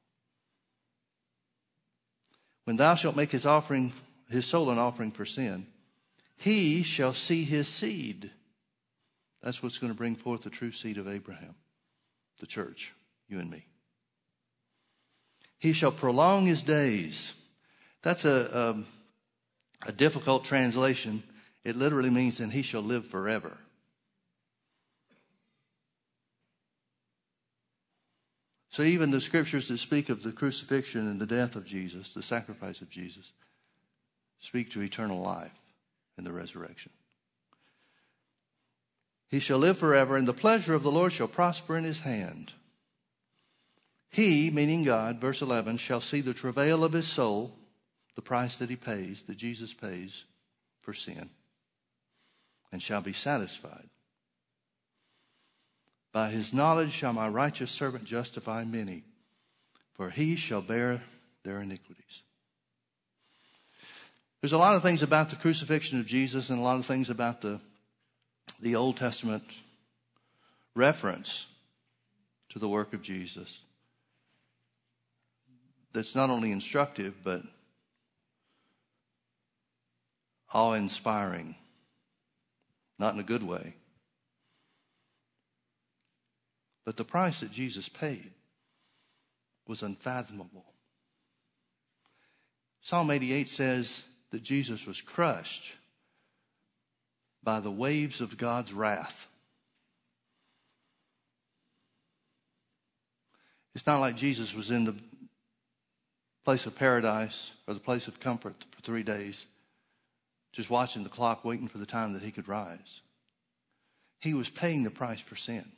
When 2.66 2.74
thou 2.74 2.96
shalt 2.96 3.14
make 3.14 3.31
his 3.31 3.46
offering, 3.46 3.92
his 4.29 4.44
soul 4.44 4.70
an 4.70 4.79
offering 4.79 5.12
for 5.12 5.24
sin, 5.24 5.68
he 6.37 6.83
shall 6.83 7.14
see 7.14 7.44
his 7.44 7.68
seed. 7.68 8.33
That's 9.40 9.62
what's 9.62 9.79
going 9.79 9.92
to 9.92 9.96
bring 9.96 10.16
forth 10.16 10.42
the 10.42 10.50
true 10.50 10.72
seed 10.72 10.98
of 10.98 11.07
Abraham, 11.07 11.55
the 12.40 12.46
church, 12.46 12.92
you 13.29 13.38
and 13.38 13.48
me. 13.48 13.66
He 15.59 15.72
shall 15.72 15.92
prolong 15.92 16.46
his 16.46 16.64
days. 16.64 17.35
That's 18.02 18.24
a, 18.24 18.85
a, 19.85 19.88
a 19.88 19.92
difficult 19.92 20.44
translation. 20.44 21.22
It 21.62 21.76
literally 21.76 22.11
means, 22.11 22.40
and 22.40 22.52
he 22.52 22.62
shall 22.62 22.83
live 22.83 23.07
forever. 23.07 23.59
So 28.77 28.83
even 28.83 29.11
the 29.11 29.23
scriptures 29.23 29.69
that 29.69 29.79
speak 29.79 30.11
of 30.11 30.23
the 30.23 30.33
crucifixion 30.33 31.09
and 31.09 31.19
the 31.19 31.25
death 31.25 31.57
of 31.57 31.65
Jesus, 31.65 32.12
the 32.12 32.23
sacrifice 32.23 32.83
of 32.83 32.91
Jesus, 32.91 33.33
speak 34.39 34.71
to 34.73 34.83
eternal 34.83 35.23
life 35.23 35.59
and 36.19 36.27
the 36.27 36.33
resurrection. 36.35 36.93
He 39.31 39.41
shall 39.41 39.57
live 39.57 39.79
forever, 39.79 40.19
and 40.19 40.29
the 40.29 40.35
pleasure 40.35 40.75
of 40.75 40.83
the 40.83 40.91
Lord 40.91 41.15
shall 41.15 41.27
prosper 41.27 41.79
in 41.79 41.85
his 41.85 42.01
hand. 42.01 42.53
He, 44.11 44.51
meaning 44.51 44.85
God, 44.85 45.23
verse 45.23 45.41
11, 45.41 45.79
shall 45.79 46.03
see 46.03 46.21
the 46.21 46.35
travail 46.35 46.85
of 46.85 46.93
his 46.93 47.09
soul, 47.09 47.57
the 48.15 48.21
price 48.21 48.59
that 48.59 48.69
he 48.69 48.77
pays, 48.77 49.23
that 49.23 49.39
Jesus 49.39 49.73
pays 49.73 50.25
for 50.83 50.93
sin, 50.93 51.31
and 52.71 52.83
shall 52.83 53.01
be 53.01 53.15
satisfied. 53.15 53.89
By 56.16 56.31
his 56.31 56.55
knowledge 56.55 56.92
shall 56.92 57.12
my 57.12 57.29
righteous 57.29 57.70
servant 57.70 58.05
justify 58.05 58.64
many, 58.64 59.05
for 59.92 60.09
he 60.09 60.35
shall 60.35 60.62
bear 60.62 61.02
their 61.42 61.61
iniquities. 61.61 62.22
There's 64.40 64.55
a 64.55 64.57
lot 64.57 64.76
of 64.76 64.83
things 64.83 65.02
about 65.02 65.29
the 65.29 65.37
crucifixion 65.37 66.00
of 66.00 66.07
Jesus 66.07 66.48
and 66.48 66.59
a 66.59 66.62
lot 66.62 66.79
of 66.79 66.87
things 66.87 67.11
about 67.11 67.42
the, 67.42 67.61
the 68.62 68.76
Old 68.76 68.96
Testament 68.96 69.44
reference 70.74 71.48
to 72.48 72.59
the 72.59 72.66
work 72.66 72.94
of 72.94 73.02
Jesus 73.02 73.59
that's 75.92 76.14
not 76.14 76.31
only 76.31 76.50
instructive, 76.50 77.12
but 77.22 77.42
awe 80.55 80.72
inspiring. 80.72 81.57
Not 82.98 83.12
in 83.12 83.20
a 83.20 83.22
good 83.22 83.42
way. 83.42 83.74
But 86.87 86.96
the 86.96 87.05
price 87.05 87.40
that 87.40 87.51
Jesus 87.51 87.88
paid 87.88 88.31
was 89.66 89.83
unfathomable. 89.83 90.64
Psalm 92.81 93.11
88 93.11 93.49
says 93.49 94.05
that 94.31 94.44
Jesus 94.44 94.87
was 94.87 95.03
crushed 95.03 95.72
by 97.42 97.59
the 97.59 97.70
waves 97.70 98.20
of 98.20 98.38
God's 98.38 98.72
wrath. 98.72 99.27
It's 103.75 103.87
not 103.87 103.99
like 103.99 104.16
Jesus 104.16 104.55
was 104.55 104.70
in 104.70 104.85
the 104.85 104.94
place 106.44 106.66
of 106.66 106.77
paradise 106.77 107.51
or 107.66 107.75
the 107.75 107.81
place 107.81 108.07
of 108.07 108.20
comfort 108.20 108.64
for 108.70 108.81
three 108.81 109.03
days, 109.03 109.44
just 110.53 110.70
watching 110.70 111.03
the 111.03 111.09
clock, 111.09 111.44
waiting 111.44 111.66
for 111.66 111.79
the 111.79 111.85
time 111.85 112.12
that 112.12 112.22
he 112.22 112.31
could 112.31 112.46
rise. 112.46 113.01
He 114.20 114.33
was 114.33 114.49
paying 114.49 114.85
the 114.85 114.90
price 114.90 115.20
for 115.20 115.35
sin. 115.35 115.72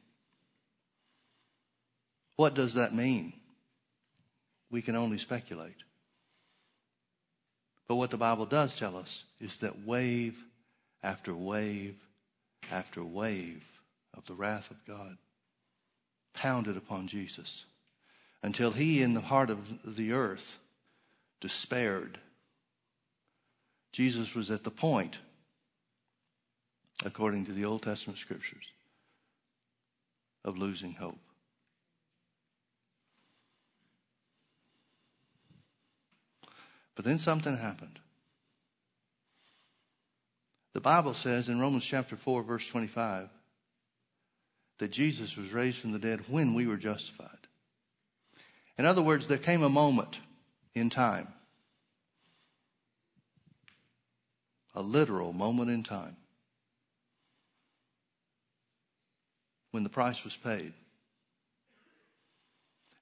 What 2.38 2.54
does 2.54 2.74
that 2.74 2.94
mean? 2.94 3.32
We 4.70 4.80
can 4.80 4.94
only 4.94 5.18
speculate. 5.18 5.82
But 7.88 7.96
what 7.96 8.12
the 8.12 8.16
Bible 8.16 8.46
does 8.46 8.78
tell 8.78 8.96
us 8.96 9.24
is 9.40 9.56
that 9.56 9.84
wave 9.84 10.38
after 11.02 11.34
wave 11.34 11.96
after 12.70 13.02
wave 13.02 13.64
of 14.16 14.24
the 14.26 14.34
wrath 14.34 14.70
of 14.70 14.76
God 14.86 15.18
pounded 16.32 16.76
upon 16.76 17.08
Jesus 17.08 17.64
until 18.40 18.70
he, 18.70 19.02
in 19.02 19.14
the 19.14 19.20
heart 19.20 19.50
of 19.50 19.96
the 19.96 20.12
earth, 20.12 20.58
despaired. 21.40 22.18
Jesus 23.90 24.36
was 24.36 24.48
at 24.48 24.62
the 24.62 24.70
point, 24.70 25.18
according 27.04 27.46
to 27.46 27.52
the 27.52 27.64
Old 27.64 27.82
Testament 27.82 28.20
scriptures, 28.20 28.66
of 30.44 30.56
losing 30.56 30.92
hope. 30.92 31.18
But 36.98 37.04
then 37.04 37.18
something 37.18 37.56
happened. 37.56 38.00
The 40.74 40.80
Bible 40.80 41.14
says 41.14 41.48
in 41.48 41.60
Romans 41.60 41.84
chapter 41.84 42.16
4, 42.16 42.42
verse 42.42 42.66
25, 42.66 43.28
that 44.78 44.90
Jesus 44.90 45.36
was 45.36 45.52
raised 45.52 45.78
from 45.78 45.92
the 45.92 46.00
dead 46.00 46.22
when 46.26 46.54
we 46.54 46.66
were 46.66 46.76
justified. 46.76 47.46
In 48.76 48.84
other 48.84 49.00
words, 49.00 49.28
there 49.28 49.38
came 49.38 49.62
a 49.62 49.68
moment 49.68 50.18
in 50.74 50.90
time, 50.90 51.28
a 54.74 54.82
literal 54.82 55.32
moment 55.32 55.70
in 55.70 55.84
time, 55.84 56.16
when 59.70 59.84
the 59.84 59.88
price 59.88 60.24
was 60.24 60.36
paid. 60.36 60.72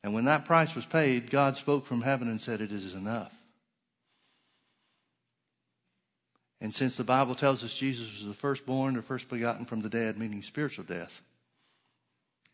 And 0.04 0.12
when 0.12 0.26
that 0.26 0.44
price 0.44 0.74
was 0.74 0.84
paid, 0.84 1.30
God 1.30 1.56
spoke 1.56 1.86
from 1.86 2.02
heaven 2.02 2.28
and 2.28 2.38
said, 2.38 2.60
It 2.60 2.72
is 2.72 2.92
enough. 2.92 3.32
And 6.60 6.74
since 6.74 6.96
the 6.96 7.04
Bible 7.04 7.34
tells 7.34 7.62
us 7.62 7.74
Jesus 7.74 8.12
was 8.12 8.26
the 8.26 8.34
firstborn 8.34 8.96
or 8.96 9.02
first 9.02 9.28
begotten 9.28 9.66
from 9.66 9.82
the 9.82 9.88
dead, 9.88 10.18
meaning 10.18 10.42
spiritual 10.42 10.84
death, 10.84 11.20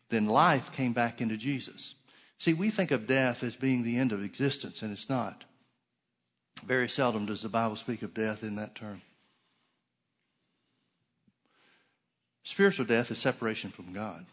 then 0.09 0.27
life 0.27 0.71
came 0.73 0.93
back 0.93 1.21
into 1.21 1.37
Jesus. 1.37 1.95
See, 2.37 2.53
we 2.53 2.69
think 2.69 2.91
of 2.91 3.07
death 3.07 3.43
as 3.43 3.55
being 3.55 3.83
the 3.83 3.97
end 3.97 4.11
of 4.11 4.23
existence, 4.23 4.81
and 4.81 4.91
it's 4.91 5.09
not. 5.09 5.45
Very 6.65 6.89
seldom 6.89 7.25
does 7.25 7.41
the 7.41 7.49
Bible 7.49 7.75
speak 7.75 8.01
of 8.01 8.13
death 8.13 8.43
in 8.43 8.55
that 8.55 8.75
term. 8.75 9.01
Spiritual 12.43 12.85
death 12.85 13.09
is 13.09 13.19
separation 13.19 13.71
from 13.71 13.93
God. 13.93 14.25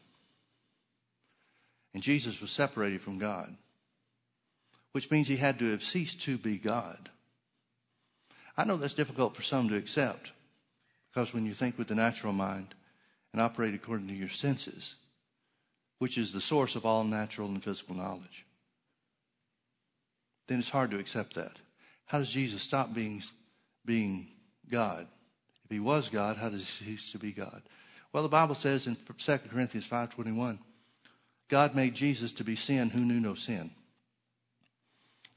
And 1.94 2.02
Jesus 2.02 2.40
was 2.40 2.50
separated 2.50 3.00
from 3.00 3.18
God, 3.18 3.56
which 4.92 5.10
means 5.10 5.28
he 5.28 5.36
had 5.36 5.58
to 5.60 5.70
have 5.70 5.82
ceased 5.82 6.20
to 6.22 6.36
be 6.36 6.58
God. 6.58 7.10
I 8.60 8.64
know 8.64 8.76
that's 8.76 8.92
difficult 8.92 9.34
for 9.34 9.40
some 9.40 9.70
to 9.70 9.76
accept 9.76 10.32
because 11.10 11.32
when 11.32 11.46
you 11.46 11.54
think 11.54 11.78
with 11.78 11.88
the 11.88 11.94
natural 11.94 12.34
mind 12.34 12.74
and 13.32 13.40
operate 13.40 13.72
according 13.72 14.08
to 14.08 14.14
your 14.14 14.28
senses, 14.28 14.96
which 15.98 16.18
is 16.18 16.30
the 16.30 16.42
source 16.42 16.76
of 16.76 16.84
all 16.84 17.02
natural 17.02 17.48
and 17.48 17.64
physical 17.64 17.96
knowledge, 17.96 18.44
then 20.46 20.58
it's 20.58 20.68
hard 20.68 20.90
to 20.90 20.98
accept 20.98 21.36
that. 21.36 21.56
How 22.04 22.18
does 22.18 22.28
Jesus 22.28 22.60
stop 22.60 22.92
being, 22.92 23.22
being 23.86 24.26
God? 24.70 25.06
If 25.64 25.70
he 25.70 25.80
was 25.80 26.10
God, 26.10 26.36
how 26.36 26.50
does 26.50 26.68
he 26.68 26.84
cease 26.84 27.12
to 27.12 27.18
be 27.18 27.32
God? 27.32 27.62
Well, 28.12 28.22
the 28.22 28.28
Bible 28.28 28.54
says 28.54 28.86
in 28.86 28.94
2 28.94 29.38
Corinthians 29.50 29.88
5.21, 29.88 30.58
God 31.48 31.74
made 31.74 31.94
Jesus 31.94 32.30
to 32.32 32.44
be 32.44 32.56
sin 32.56 32.90
who 32.90 33.06
knew 33.06 33.20
no 33.20 33.34
sin. 33.34 33.70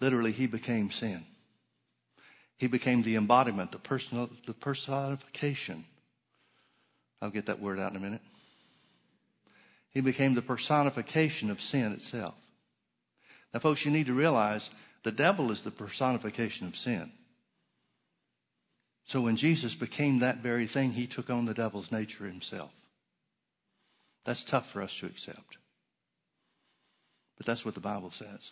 Literally, 0.02 0.34
he 0.34 0.46
became 0.46 0.92
sin. 0.92 1.24
He 2.58 2.68
became 2.68 3.02
the 3.02 3.16
embodiment, 3.16 3.72
the, 3.72 3.80
personal, 3.80 4.30
the 4.46 4.54
personification. 4.54 5.86
I'll 7.22 7.30
get 7.30 7.48
that 7.48 7.60
word 7.60 7.80
out 7.80 7.92
in 7.92 7.98
a 7.98 8.02
minute. 8.02 8.22
He 9.90 10.02
became 10.02 10.34
the 10.34 10.42
personification 10.42 11.52
of 11.52 11.62
sin 11.62 11.94
itself. 11.94 12.36
Now, 13.54 13.60
folks, 13.60 13.86
you 13.86 13.92
need 13.92 14.08
to 14.08 14.14
realize 14.14 14.70
the 15.04 15.12
devil 15.12 15.52
is 15.52 15.62
the 15.62 15.72
personification 15.72 16.68
of 16.68 16.76
sin. 16.76 17.12
So 19.06 19.22
when 19.22 19.36
Jesus 19.36 19.76
became 19.76 20.20
that 20.20 20.38
very 20.38 20.66
thing, 20.66 20.94
he 20.94 21.06
took 21.06 21.30
on 21.30 21.46
the 21.46 21.54
devil's 21.54 21.92
nature 21.92 22.26
himself. 22.26 22.72
That's 24.26 24.44
tough 24.44 24.72
for 24.72 24.82
us 24.82 24.98
to 25.00 25.06
accept. 25.06 25.58
But 27.38 27.46
that's 27.46 27.66
what 27.66 27.76
the 27.76 27.82
Bible 27.82 28.12
says. 28.12 28.52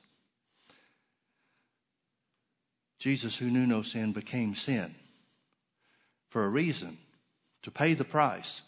Jesus, 3.02 3.36
who 3.36 3.50
knew 3.50 3.66
no 3.66 3.82
sin, 3.82 4.14
became 4.14 4.54
sin 4.54 4.94
for 6.30 6.46
a 6.46 6.50
reason 6.50 7.00
to 7.64 7.72
pay 7.72 7.96
the 7.96 8.06
price. 8.06 8.62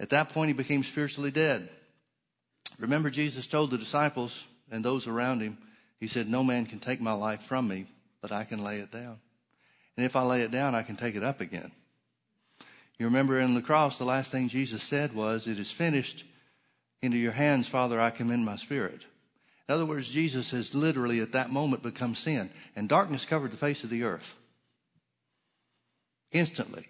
At 0.00 0.10
that 0.10 0.30
point, 0.30 0.48
he 0.48 0.54
became 0.54 0.82
spiritually 0.82 1.30
dead. 1.30 1.68
Remember, 2.80 3.10
Jesus 3.10 3.46
told 3.46 3.70
the 3.70 3.78
disciples 3.78 4.42
and 4.72 4.84
those 4.84 5.06
around 5.06 5.38
him, 5.38 5.56
He 6.00 6.08
said, 6.08 6.28
No 6.28 6.42
man 6.42 6.66
can 6.66 6.80
take 6.80 7.00
my 7.00 7.12
life 7.12 7.42
from 7.42 7.68
me, 7.68 7.86
but 8.20 8.32
I 8.32 8.42
can 8.42 8.64
lay 8.64 8.78
it 8.78 8.90
down. 8.90 9.20
And 9.96 10.04
if 10.04 10.16
I 10.16 10.22
lay 10.22 10.42
it 10.42 10.50
down, 10.50 10.74
I 10.74 10.82
can 10.82 10.96
take 10.96 11.14
it 11.14 11.22
up 11.22 11.40
again. 11.40 11.70
You 12.98 13.06
remember 13.06 13.38
in 13.38 13.54
the 13.54 13.62
cross, 13.62 13.98
the 13.98 14.04
last 14.04 14.32
thing 14.32 14.48
Jesus 14.48 14.82
said 14.82 15.14
was, 15.14 15.46
It 15.46 15.60
is 15.60 15.70
finished. 15.70 16.24
Into 17.00 17.18
your 17.18 17.32
hands, 17.32 17.68
Father, 17.68 18.00
I 18.00 18.10
commend 18.10 18.44
my 18.44 18.56
spirit. 18.56 19.06
In 19.68 19.74
other 19.74 19.86
words, 19.86 20.08
Jesus 20.08 20.50
has 20.50 20.74
literally 20.74 21.20
at 21.20 21.32
that 21.32 21.50
moment 21.50 21.82
become 21.82 22.14
sin, 22.14 22.50
and 22.74 22.88
darkness 22.88 23.24
covered 23.24 23.52
the 23.52 23.56
face 23.56 23.84
of 23.84 23.90
the 23.90 24.02
earth. 24.02 24.34
Instantly. 26.32 26.88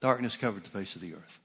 Darkness 0.00 0.36
covered 0.36 0.64
the 0.64 0.70
face 0.70 0.94
of 0.94 1.00
the 1.00 1.14
earth. 1.14 1.40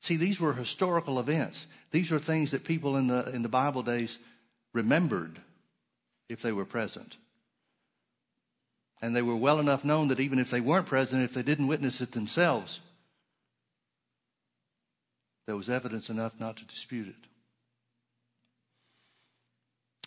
See, 0.00 0.16
these 0.16 0.40
were 0.40 0.54
historical 0.54 1.20
events. 1.20 1.66
These 1.90 2.10
were 2.10 2.18
things 2.18 2.50
that 2.52 2.64
people 2.64 2.96
in 2.96 3.06
the, 3.06 3.28
in 3.30 3.42
the 3.42 3.48
Bible 3.48 3.82
days 3.82 4.18
remembered 4.72 5.38
if 6.28 6.40
they 6.42 6.52
were 6.52 6.64
present. 6.64 7.16
And 9.02 9.14
they 9.14 9.22
were 9.22 9.36
well 9.36 9.58
enough 9.58 9.84
known 9.84 10.08
that 10.08 10.20
even 10.20 10.38
if 10.38 10.50
they 10.50 10.60
weren't 10.60 10.86
present, 10.86 11.22
if 11.22 11.34
they 11.34 11.42
didn't 11.42 11.66
witness 11.66 12.00
it 12.00 12.12
themselves, 12.12 12.80
there 15.46 15.56
was 15.56 15.68
evidence 15.68 16.10
enough 16.10 16.38
not 16.38 16.56
to 16.58 16.64
dispute 16.64 17.08
it. 17.08 17.29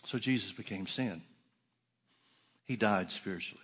So 0.05 0.19
Jesus 0.19 0.51
became 0.51 0.87
sin. 0.87 1.21
He 2.65 2.75
died 2.75 3.11
spiritually. 3.11 3.63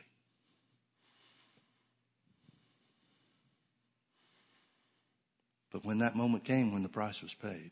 But 5.71 5.85
when 5.85 5.99
that 5.99 6.15
moment 6.15 6.43
came, 6.43 6.73
when 6.73 6.83
the 6.83 6.89
price 6.89 7.21
was 7.21 7.33
paid, 7.33 7.71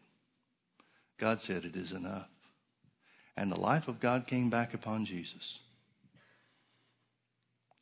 God 1.18 1.42
said, 1.42 1.66
It 1.66 1.76
is 1.76 1.92
enough. 1.92 2.30
And 3.36 3.52
the 3.52 3.60
life 3.60 3.88
of 3.88 4.00
God 4.00 4.28
came 4.28 4.50
back 4.50 4.74
upon 4.74 5.06
Jesus. 5.06 5.60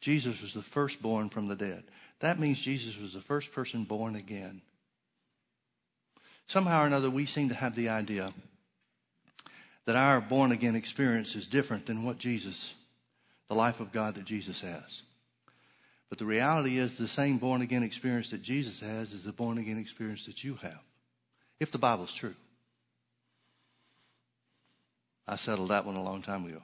Jesus 0.02 0.42
was 0.42 0.54
the 0.54 0.62
firstborn 0.62 1.30
from 1.30 1.48
the 1.48 1.56
dead. 1.56 1.84
That 2.20 2.40
means 2.40 2.60
Jesus 2.60 2.98
was 2.98 3.14
the 3.14 3.22
first 3.22 3.52
person 3.52 3.84
born 3.84 4.16
again. 4.16 4.62
Somehow 6.48 6.84
or 6.84 6.88
another, 6.88 7.10
we 7.10 7.26
seem 7.26 7.50
to 7.50 7.56
have 7.56 7.76
the 7.76 7.90
idea 7.90 8.34
that 9.86 9.96
our 9.96 10.20
born 10.20 10.52
again 10.52 10.76
experience 10.76 11.36
is 11.36 11.48
different 11.48 11.86
than 11.86 12.04
what 12.04 12.18
Jesus, 12.18 12.74
the 13.50 13.56
life 13.56 13.80
of 13.80 13.92
God 13.92 14.16
that 14.16 14.26
Jesus 14.26 14.62
has. 14.62 15.02
But 16.10 16.18
the 16.18 16.26
reality 16.26 16.78
is 16.78 16.98
the 16.98 17.08
same 17.08 17.38
born 17.38 17.62
again 17.62 17.84
experience 17.84 18.30
that 18.32 18.42
Jesus 18.42 18.80
has 18.80 19.14
is 19.14 19.24
the 19.24 19.32
born 19.32 19.58
again 19.58 19.78
experience 19.78 20.26
that 20.26 20.44
you 20.44 20.56
have, 20.62 20.80
if 21.60 21.72
the 21.72 21.78
Bible's 21.78 22.14
true. 22.14 22.36
I 25.28 25.36
settled 25.38 25.70
that 25.70 25.86
one 25.86 25.96
a 25.96 26.04
long 26.04 26.22
time 26.22 26.46
ago. 26.46 26.62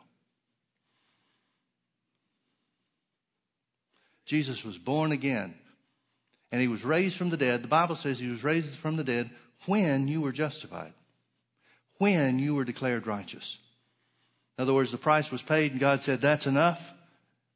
Jesus 4.26 4.64
was 4.64 4.78
born 4.78 5.12
again 5.12 5.54
and 6.52 6.62
he 6.62 6.68
was 6.68 6.86
raised 6.86 7.18
from 7.18 7.30
the 7.30 7.38
dead. 7.38 7.64
The 7.64 7.68
Bible 7.68 7.96
says 7.96 8.20
he 8.20 8.30
was 8.30 8.44
raised 8.44 8.76
from 8.76 8.96
the 8.96 9.04
dead 9.04 9.30
when 9.66 10.08
you 10.08 10.22
were 10.22 10.32
justified 10.32 10.94
when 12.02 12.40
you 12.40 12.56
were 12.56 12.66
declared 12.66 13.06
righteous. 13.06 13.60
In 14.58 14.64
other 14.64 14.74
words, 14.74 14.90
the 14.92 14.98
price 14.98 15.32
was 15.32 15.44
paid, 15.44 15.70
and 15.70 15.80
God 15.80 16.02
said, 16.02 16.20
That's 16.20 16.48
enough. 16.48 16.92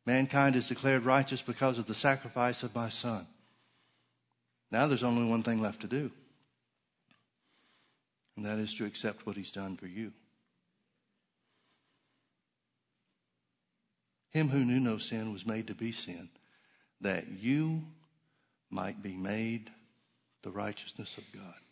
Mankind 0.06 0.56
is 0.56 0.68
declared 0.68 1.04
righteous 1.04 1.42
because 1.42 1.80
of 1.80 1.88
the 1.88 1.96
sacrifice 1.96 2.62
of 2.62 2.76
my 2.76 2.90
Son. 2.90 3.26
Now 4.70 4.86
there's 4.86 5.02
only 5.02 5.28
one 5.28 5.42
thing 5.42 5.64
left 5.64 5.82
to 5.82 5.88
do, 5.88 6.12
and 8.38 8.46
that 8.46 8.60
is 8.60 8.76
to 8.76 8.86
accept 8.86 9.26
what 9.26 9.36
He's 9.36 9.52
done 9.52 9.78
for 9.78 9.88
you. 9.88 10.14
Him 14.30 14.50
who 14.50 14.64
knew 14.64 14.80
no 14.80 15.00
sin 15.00 15.34
was 15.34 15.44
made 15.44 15.66
to 15.68 15.74
be 15.74 15.92
sin, 15.92 16.30
that 17.02 17.26
you 17.42 17.82
might 18.70 19.02
be 19.02 19.16
made 19.16 19.72
the 20.44 20.52
righteousness 20.52 21.18
of 21.18 21.24
God. 21.34 21.65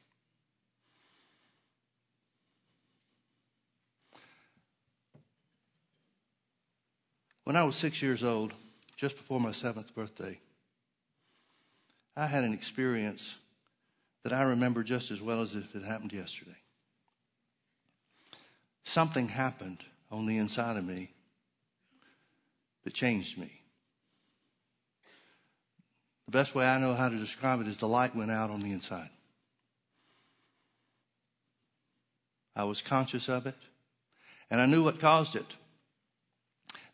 When 7.44 7.56
I 7.56 7.64
was 7.64 7.76
six 7.76 8.02
years 8.02 8.24
old, 8.24 8.54
just 8.96 9.18
before 9.18 9.40
my 9.40 9.52
seventh 9.52 9.94
birthday, 9.94 10.40
I 12.16 12.28
had 12.28 12.44
an 12.44 12.54
experience 12.54 13.36
that 14.24 14.32
I 14.32 14.44
remember 14.44 14.84
just 14.84 15.12
as 15.12 15.22
well 15.22 15.42
as 15.42 15.54
if 15.54 15.76
it 15.76 15.84
happened 15.84 16.14
yesterday. 16.14 16.56
Something 18.86 19.28
happened 19.28 19.80
on 20.12 20.26
the 20.26 20.38
inside 20.38 20.78
of 20.78 20.86
me 20.86 21.10
that 22.84 22.94
changed 22.94 23.38
me. 23.38 23.52
The 26.26 26.32
best 26.32 26.56
way 26.56 26.66
I 26.66 26.80
know 26.80 26.94
how 26.94 27.10
to 27.10 27.18
describe 27.18 27.60
it 27.60 27.68
is 27.68 27.78
the 27.78 27.88
light 27.88 28.16
went 28.16 28.32
out 28.32 28.50
on 28.50 28.62
the 28.62 28.72
inside. 28.72 29.10
I 32.56 32.64
was 32.64 32.82
conscious 32.82 33.28
of 33.28 33.48
it, 33.48 33.58
and 34.50 34.62
I 34.62 34.66
knew 34.66 34.84
what 34.84 35.00
caused 35.00 35.36
it. 35.36 35.56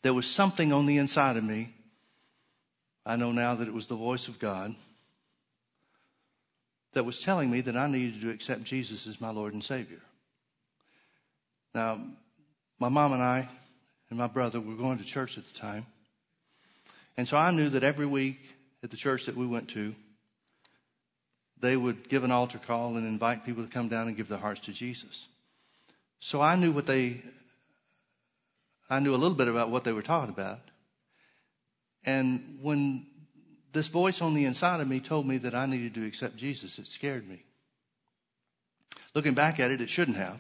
There 0.02 0.14
was 0.14 0.28
something 0.28 0.72
on 0.72 0.86
the 0.86 0.98
inside 0.98 1.38
of 1.38 1.44
me. 1.44 1.74
I 3.06 3.16
know 3.16 3.32
now 3.32 3.56
that 3.56 3.68
it 3.68 3.74
was 3.74 3.88
the 3.88 3.96
voice 3.96 4.28
of 4.28 4.40
God 4.40 4.76
that 6.94 7.04
was 7.04 7.20
telling 7.20 7.50
me 7.52 7.62
that 7.62 7.78
I 7.78 7.88
needed 7.88 8.22
to 8.22 8.30
accept 8.30 8.64
Jesus 8.64 9.08
as 9.08 9.22
my 9.22 9.30
Lord 9.30 9.54
and 9.54 9.64
Savior. 9.64 10.02
Now, 11.74 12.02
my 12.80 12.90
mom 12.90 13.14
and 13.14 13.22
I 13.22 13.48
and 14.10 14.18
my 14.18 14.28
brother 14.28 14.60
were 14.60 14.76
going 14.76 14.98
to 14.98 15.04
church 15.04 15.38
at 15.38 15.46
the 15.46 15.60
time. 15.60 15.86
And 17.18 17.28
so 17.28 17.38
I 17.38 17.52
knew 17.52 17.70
that 17.70 17.84
every 17.84 18.06
week 18.06 18.40
at 18.84 18.92
the 18.92 18.98
church 18.98 19.26
that 19.26 19.36
we 19.36 19.46
went 19.46 19.70
to, 19.70 19.94
they 21.60 21.76
would 21.76 22.10
give 22.10 22.24
an 22.24 22.32
altar 22.32 22.58
call 22.58 22.96
and 22.96 23.06
invite 23.06 23.46
people 23.46 23.64
to 23.64 23.70
come 23.70 23.90
down 23.90 24.08
and 24.08 24.16
give 24.16 24.30
their 24.30 24.38
hearts 24.38 24.62
to 24.62 24.72
Jesus. 24.72 25.28
So 26.20 26.42
I 26.42 26.56
knew 26.56 26.72
what 26.72 26.86
they, 26.86 27.22
I 28.90 29.00
knew 29.00 29.14
a 29.14 29.18
little 29.18 29.38
bit 29.38 29.48
about 29.48 29.70
what 29.70 29.84
they 29.84 29.94
were 29.94 30.02
talking 30.02 30.34
about. 30.34 30.60
And 32.06 32.60
when 32.62 33.06
this 33.72 33.88
voice 33.88 34.22
on 34.22 34.34
the 34.34 34.46
inside 34.46 34.82
of 34.82 34.88
me 34.88 35.00
told 35.00 35.28
me 35.28 35.38
that 35.40 35.54
I 35.54 35.66
needed 35.66 35.94
to 35.96 36.06
accept 36.06 36.38
Jesus, 36.38 36.80
it 36.80 36.88
scared 36.88 37.28
me. 37.28 37.44
Looking 39.14 39.34
back 39.34 39.60
at 39.60 39.72
it, 39.72 39.82
it 39.82 39.90
shouldn't 39.90 40.18
have. 40.18 40.40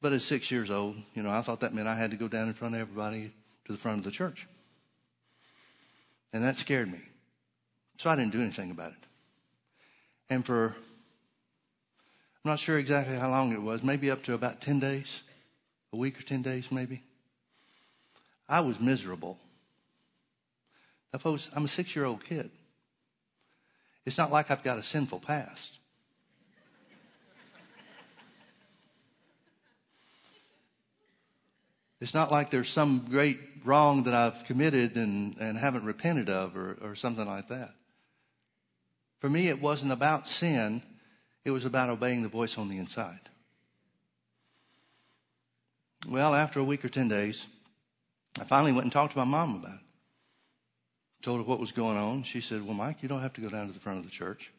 But 0.00 0.12
at 0.12 0.22
six 0.22 0.50
years 0.50 0.70
old, 0.70 0.96
you 1.14 1.22
know, 1.22 1.30
I 1.30 1.40
thought 1.40 1.60
that 1.60 1.74
meant 1.74 1.88
I 1.88 1.96
had 1.96 2.12
to 2.12 2.16
go 2.16 2.28
down 2.28 2.48
in 2.48 2.54
front 2.54 2.74
of 2.74 2.80
everybody 2.80 3.32
to 3.64 3.72
the 3.72 3.78
front 3.78 3.98
of 3.98 4.04
the 4.04 4.10
church. 4.10 4.46
And 6.32 6.44
that 6.44 6.56
scared 6.56 6.90
me. 6.90 7.00
So 7.96 8.10
I 8.10 8.16
didn't 8.16 8.32
do 8.32 8.42
anything 8.42 8.70
about 8.70 8.92
it. 8.92 8.98
And 10.30 10.44
for, 10.44 10.76
I'm 12.44 12.50
not 12.50 12.60
sure 12.60 12.78
exactly 12.78 13.16
how 13.16 13.30
long 13.30 13.52
it 13.52 13.62
was, 13.62 13.82
maybe 13.82 14.10
up 14.10 14.22
to 14.24 14.34
about 14.34 14.60
10 14.60 14.78
days, 14.78 15.22
a 15.92 15.96
week 15.96 16.18
or 16.18 16.22
10 16.22 16.42
days 16.42 16.70
maybe. 16.70 17.02
I 18.48 18.60
was 18.60 18.80
miserable. 18.80 19.38
Now, 21.12 21.18
folks, 21.18 21.50
I'm 21.54 21.64
a 21.64 21.68
six 21.68 21.94
year 21.94 22.04
old 22.04 22.24
kid. 22.24 22.50
It's 24.06 24.18
not 24.18 24.30
like 24.30 24.50
I've 24.50 24.62
got 24.62 24.78
a 24.78 24.82
sinful 24.82 25.20
past. 25.20 25.78
It's 32.00 32.14
not 32.14 32.30
like 32.30 32.50
there's 32.50 32.70
some 32.70 33.06
great 33.10 33.40
wrong 33.64 34.04
that 34.04 34.14
I've 34.14 34.44
committed 34.44 34.96
and, 34.96 35.36
and 35.40 35.58
haven't 35.58 35.84
repented 35.84 36.30
of 36.30 36.56
or, 36.56 36.78
or 36.80 36.94
something 36.94 37.26
like 37.26 37.48
that. 37.48 37.74
For 39.18 39.28
me, 39.28 39.48
it 39.48 39.60
wasn't 39.60 39.90
about 39.90 40.28
sin. 40.28 40.82
It 41.44 41.50
was 41.50 41.64
about 41.64 41.90
obeying 41.90 42.22
the 42.22 42.28
voice 42.28 42.56
on 42.56 42.68
the 42.68 42.78
inside. 42.78 43.18
Well, 46.06 46.34
after 46.34 46.60
a 46.60 46.64
week 46.64 46.84
or 46.84 46.88
10 46.88 47.08
days, 47.08 47.46
I 48.40 48.44
finally 48.44 48.72
went 48.72 48.84
and 48.84 48.92
talked 48.92 49.12
to 49.12 49.18
my 49.18 49.24
mom 49.24 49.56
about 49.56 49.74
it. 49.74 49.80
Told 51.22 51.38
her 51.38 51.44
what 51.44 51.58
was 51.58 51.72
going 51.72 51.96
on. 51.96 52.22
She 52.22 52.40
said, 52.40 52.64
Well, 52.64 52.74
Mike, 52.74 53.02
you 53.02 53.08
don't 53.08 53.22
have 53.22 53.32
to 53.34 53.40
go 53.40 53.48
down 53.48 53.66
to 53.66 53.72
the 53.72 53.80
front 53.80 53.98
of 53.98 54.04
the 54.04 54.10
church. 54.10 54.52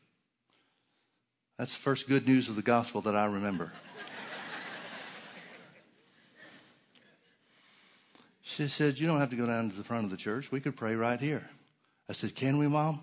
That's 1.57 1.73
the 1.73 1.79
first 1.79 2.07
good 2.09 2.27
news 2.27 2.49
of 2.49 2.55
the 2.55 2.61
gospel 2.61 3.01
that 3.01 3.15
I 3.15 3.25
remember. 3.25 3.71
She 8.49 8.67
said, 8.67 8.99
You 8.99 9.05
don't 9.05 9.19
have 9.19 9.29
to 9.29 9.35
go 9.35 9.45
down 9.45 9.69
to 9.69 9.75
the 9.77 9.83
front 9.83 10.05
of 10.05 10.09
the 10.09 10.17
church. 10.17 10.51
We 10.51 10.59
could 10.59 10.75
pray 10.75 10.95
right 10.95 11.19
here. 11.19 11.47
I 12.09 12.13
said, 12.13 12.35
Can 12.35 12.57
we, 12.57 12.67
Mom? 12.67 12.99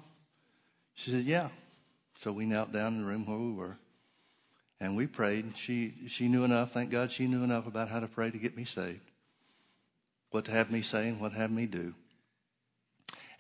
She 0.95 1.13
said, 1.13 1.23
Yeah. 1.23 1.51
So 2.19 2.33
we 2.33 2.47
knelt 2.47 2.73
down 2.73 2.95
in 2.95 3.03
the 3.03 3.07
room 3.07 3.25
where 3.25 3.39
we 3.39 3.53
were 3.53 3.79
and 4.87 4.97
we 4.97 5.09
prayed. 5.09 5.57
She, 5.57 5.95
she 6.07 6.29
knew 6.29 6.45
enough, 6.45 6.71
thank 6.71 6.91
God 6.91 7.11
she 7.11 7.27
knew 7.27 7.43
enough 7.43 7.67
about 7.67 7.89
how 7.89 7.99
to 7.99 8.07
pray 8.07 8.31
to 8.31 8.39
get 8.39 8.57
me 8.57 8.65
saved, 8.65 9.11
what 10.31 10.45
to 10.45 10.53
have 10.53 10.71
me 10.71 10.81
say 10.81 11.09
and 11.09 11.21
what 11.21 11.33
to 11.33 11.39
have 11.39 11.51
me 11.51 11.67
do. 11.67 11.93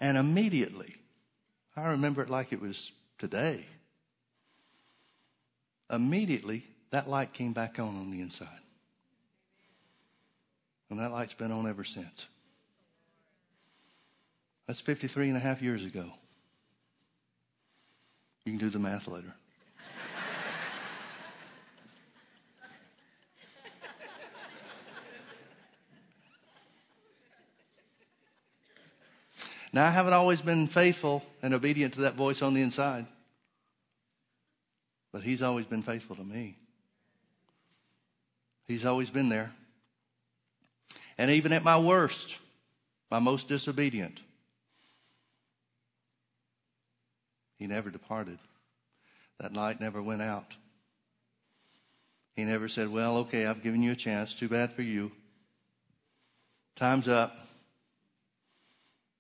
And 0.01 0.19
immediately, 0.19 0.97
I 1.77 1.87
remember 1.91 2.21
it 2.21 2.29
like 2.29 2.53
it 2.53 2.61
was 2.61 2.91
today. 3.19 3.65
Immediately, 5.89 6.65
that 6.91 7.09
light 7.09 7.33
came 7.33 7.53
back 7.53 7.79
on 7.79 7.97
on 7.97 8.11
the 8.11 8.21
inside. 8.21 8.49
And 10.91 10.99
that 10.99 11.13
light's 11.13 11.35
been 11.35 11.53
on 11.53 11.69
ever 11.69 11.85
since. 11.85 12.27
That's 14.67 14.81
53 14.81 15.29
and 15.29 15.37
a 15.37 15.41
half 15.41 15.63
years 15.63 15.85
ago. 15.85 16.11
You 18.45 18.53
can 18.53 18.59
do 18.59 18.69
the 18.69 18.81
math 18.81 19.07
later. 19.07 19.35
Now, 29.77 29.87
I 29.87 29.91
haven't 29.91 30.15
always 30.15 30.41
been 30.41 30.69
faithful 30.69 31.23
and 31.43 31.53
obedient 31.53 31.93
to 31.95 32.01
that 32.01 32.15
voice 32.15 32.41
on 32.41 32.55
the 32.55 32.63
inside, 32.63 33.05
but 35.13 35.21
He's 35.21 35.43
always 35.43 35.67
been 35.67 35.83
faithful 35.83 36.17
to 36.17 36.25
me. 36.25 36.57
He's 38.67 38.87
always 38.87 39.11
been 39.11 39.29
there. 39.29 39.53
And 41.19 41.31
even 41.31 41.53
at 41.53 41.63
my 41.63 41.79
worst, 41.79 42.39
my 43.11 43.19
most 43.19 43.49
disobedient, 43.49 44.19
he 47.59 47.67
never 47.67 47.91
departed. 47.91 48.39
That 49.41 49.53
light 49.53 49.79
never 49.79 50.01
went 50.01 50.23
out. 50.23 50.55
He 52.35 52.45
never 52.45 52.67
said, 52.69 52.89
Well, 52.89 53.19
okay, 53.19 53.45
I've 53.45 53.63
given 53.63 53.83
you 53.83 53.93
a 53.93 53.97
chance. 53.97 54.35
Too 54.35 54.49
bad 54.49 54.73
for 54.73 54.81
you. 54.81 55.13
Time's 56.77 57.09
up. 57.09 57.46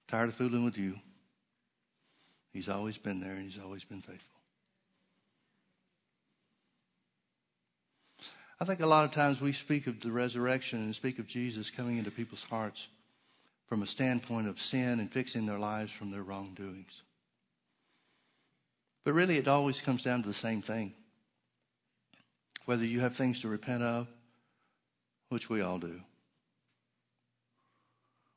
Tired 0.09 0.29
of 0.29 0.35
fooling 0.35 0.65
with 0.65 0.79
you. 0.79 0.99
He's 2.53 2.69
always 2.69 2.97
been 2.97 3.21
there 3.21 3.33
and 3.33 3.51
he's 3.51 3.63
always 3.63 3.85
been 3.85 4.01
faithful. 4.01 4.37
I 8.59 8.65
think 8.65 8.81
a 8.81 8.87
lot 8.87 9.05
of 9.05 9.11
times 9.11 9.41
we 9.41 9.53
speak 9.53 9.87
of 9.87 10.01
the 10.01 10.11
resurrection 10.11 10.79
and 10.79 10.95
speak 10.95 11.19
of 11.19 11.27
Jesus 11.27 11.71
coming 11.71 11.99
into 11.99 12.11
people's 12.11 12.45
hearts 12.45 12.89
from 13.67 13.83
a 13.83 13.87
standpoint 13.87 14.49
of 14.49 14.61
sin 14.61 15.01
and 15.01 15.13
fixing 15.13 15.45
their 15.45 15.59
lives 15.59 15.93
from 15.93 16.11
their 16.11 16.23
wrongdoings. 16.23 17.03
But 19.05 19.13
really, 19.13 19.37
it 19.37 19.49
always 19.49 19.81
comes 19.81 20.03
down 20.03 20.23
to 20.23 20.29
the 20.29 20.35
same 20.35 20.63
thing. 20.63 20.95
Whether 22.65 22.87
you 22.87 23.01
have 23.01 23.15
things 23.15 23.41
to 23.41 23.49
repent 23.49 23.83
of, 23.83 24.09
which 25.29 25.51
we 25.51 25.61
all 25.61 25.79
do, 25.79 26.01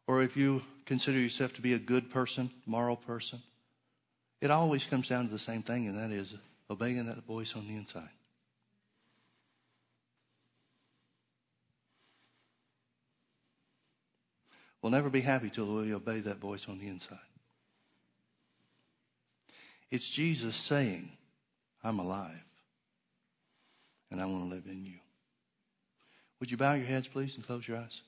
or 0.05 0.21
if 0.21 0.36
you 0.36 0.63
consider 0.89 1.19
yourself 1.19 1.54
to 1.54 1.62
be 1.62 1.73
a 1.73 1.80
good 1.80 2.10
person, 2.10 2.49
moral 2.65 2.95
person, 2.95 3.39
it 4.41 4.49
always 4.49 4.88
comes 4.88 5.08
down 5.08 5.28
to 5.28 5.32
the 5.32 5.38
same 5.38 5.62
thing, 5.62 5.88
and 5.88 5.95
that 5.99 6.10
is 6.10 6.34
obeying 6.67 7.06
that 7.06 7.23
voice 7.25 7.56
on 7.56 7.67
the 7.67 7.75
inside. 7.75 8.10
We'll 14.82 14.91
never 14.91 15.12
be 15.12 15.21
happy 15.21 15.52
till 15.52 15.67
we 15.67 15.93
obey 15.93 16.21
that 16.21 16.38
voice 16.38 16.67
on 16.67 16.80
the 16.80 16.88
inside. 16.88 17.19
It's 19.91 20.10
Jesus 20.10 20.56
saying, 20.56 21.12
I'm 21.84 21.99
alive 21.99 22.45
and 24.10 24.19
I 24.19 24.25
want 24.25 24.49
to 24.49 24.56
live 24.56 24.65
in 24.65 24.86
you. 24.86 24.97
Would 26.39 26.49
you 26.49 26.58
bow 26.58 26.73
your 26.73 26.88
heads, 26.88 27.08
please, 27.08 27.36
and 27.36 27.45
close 27.45 27.67
your 27.67 27.78
eyes? 27.78 28.02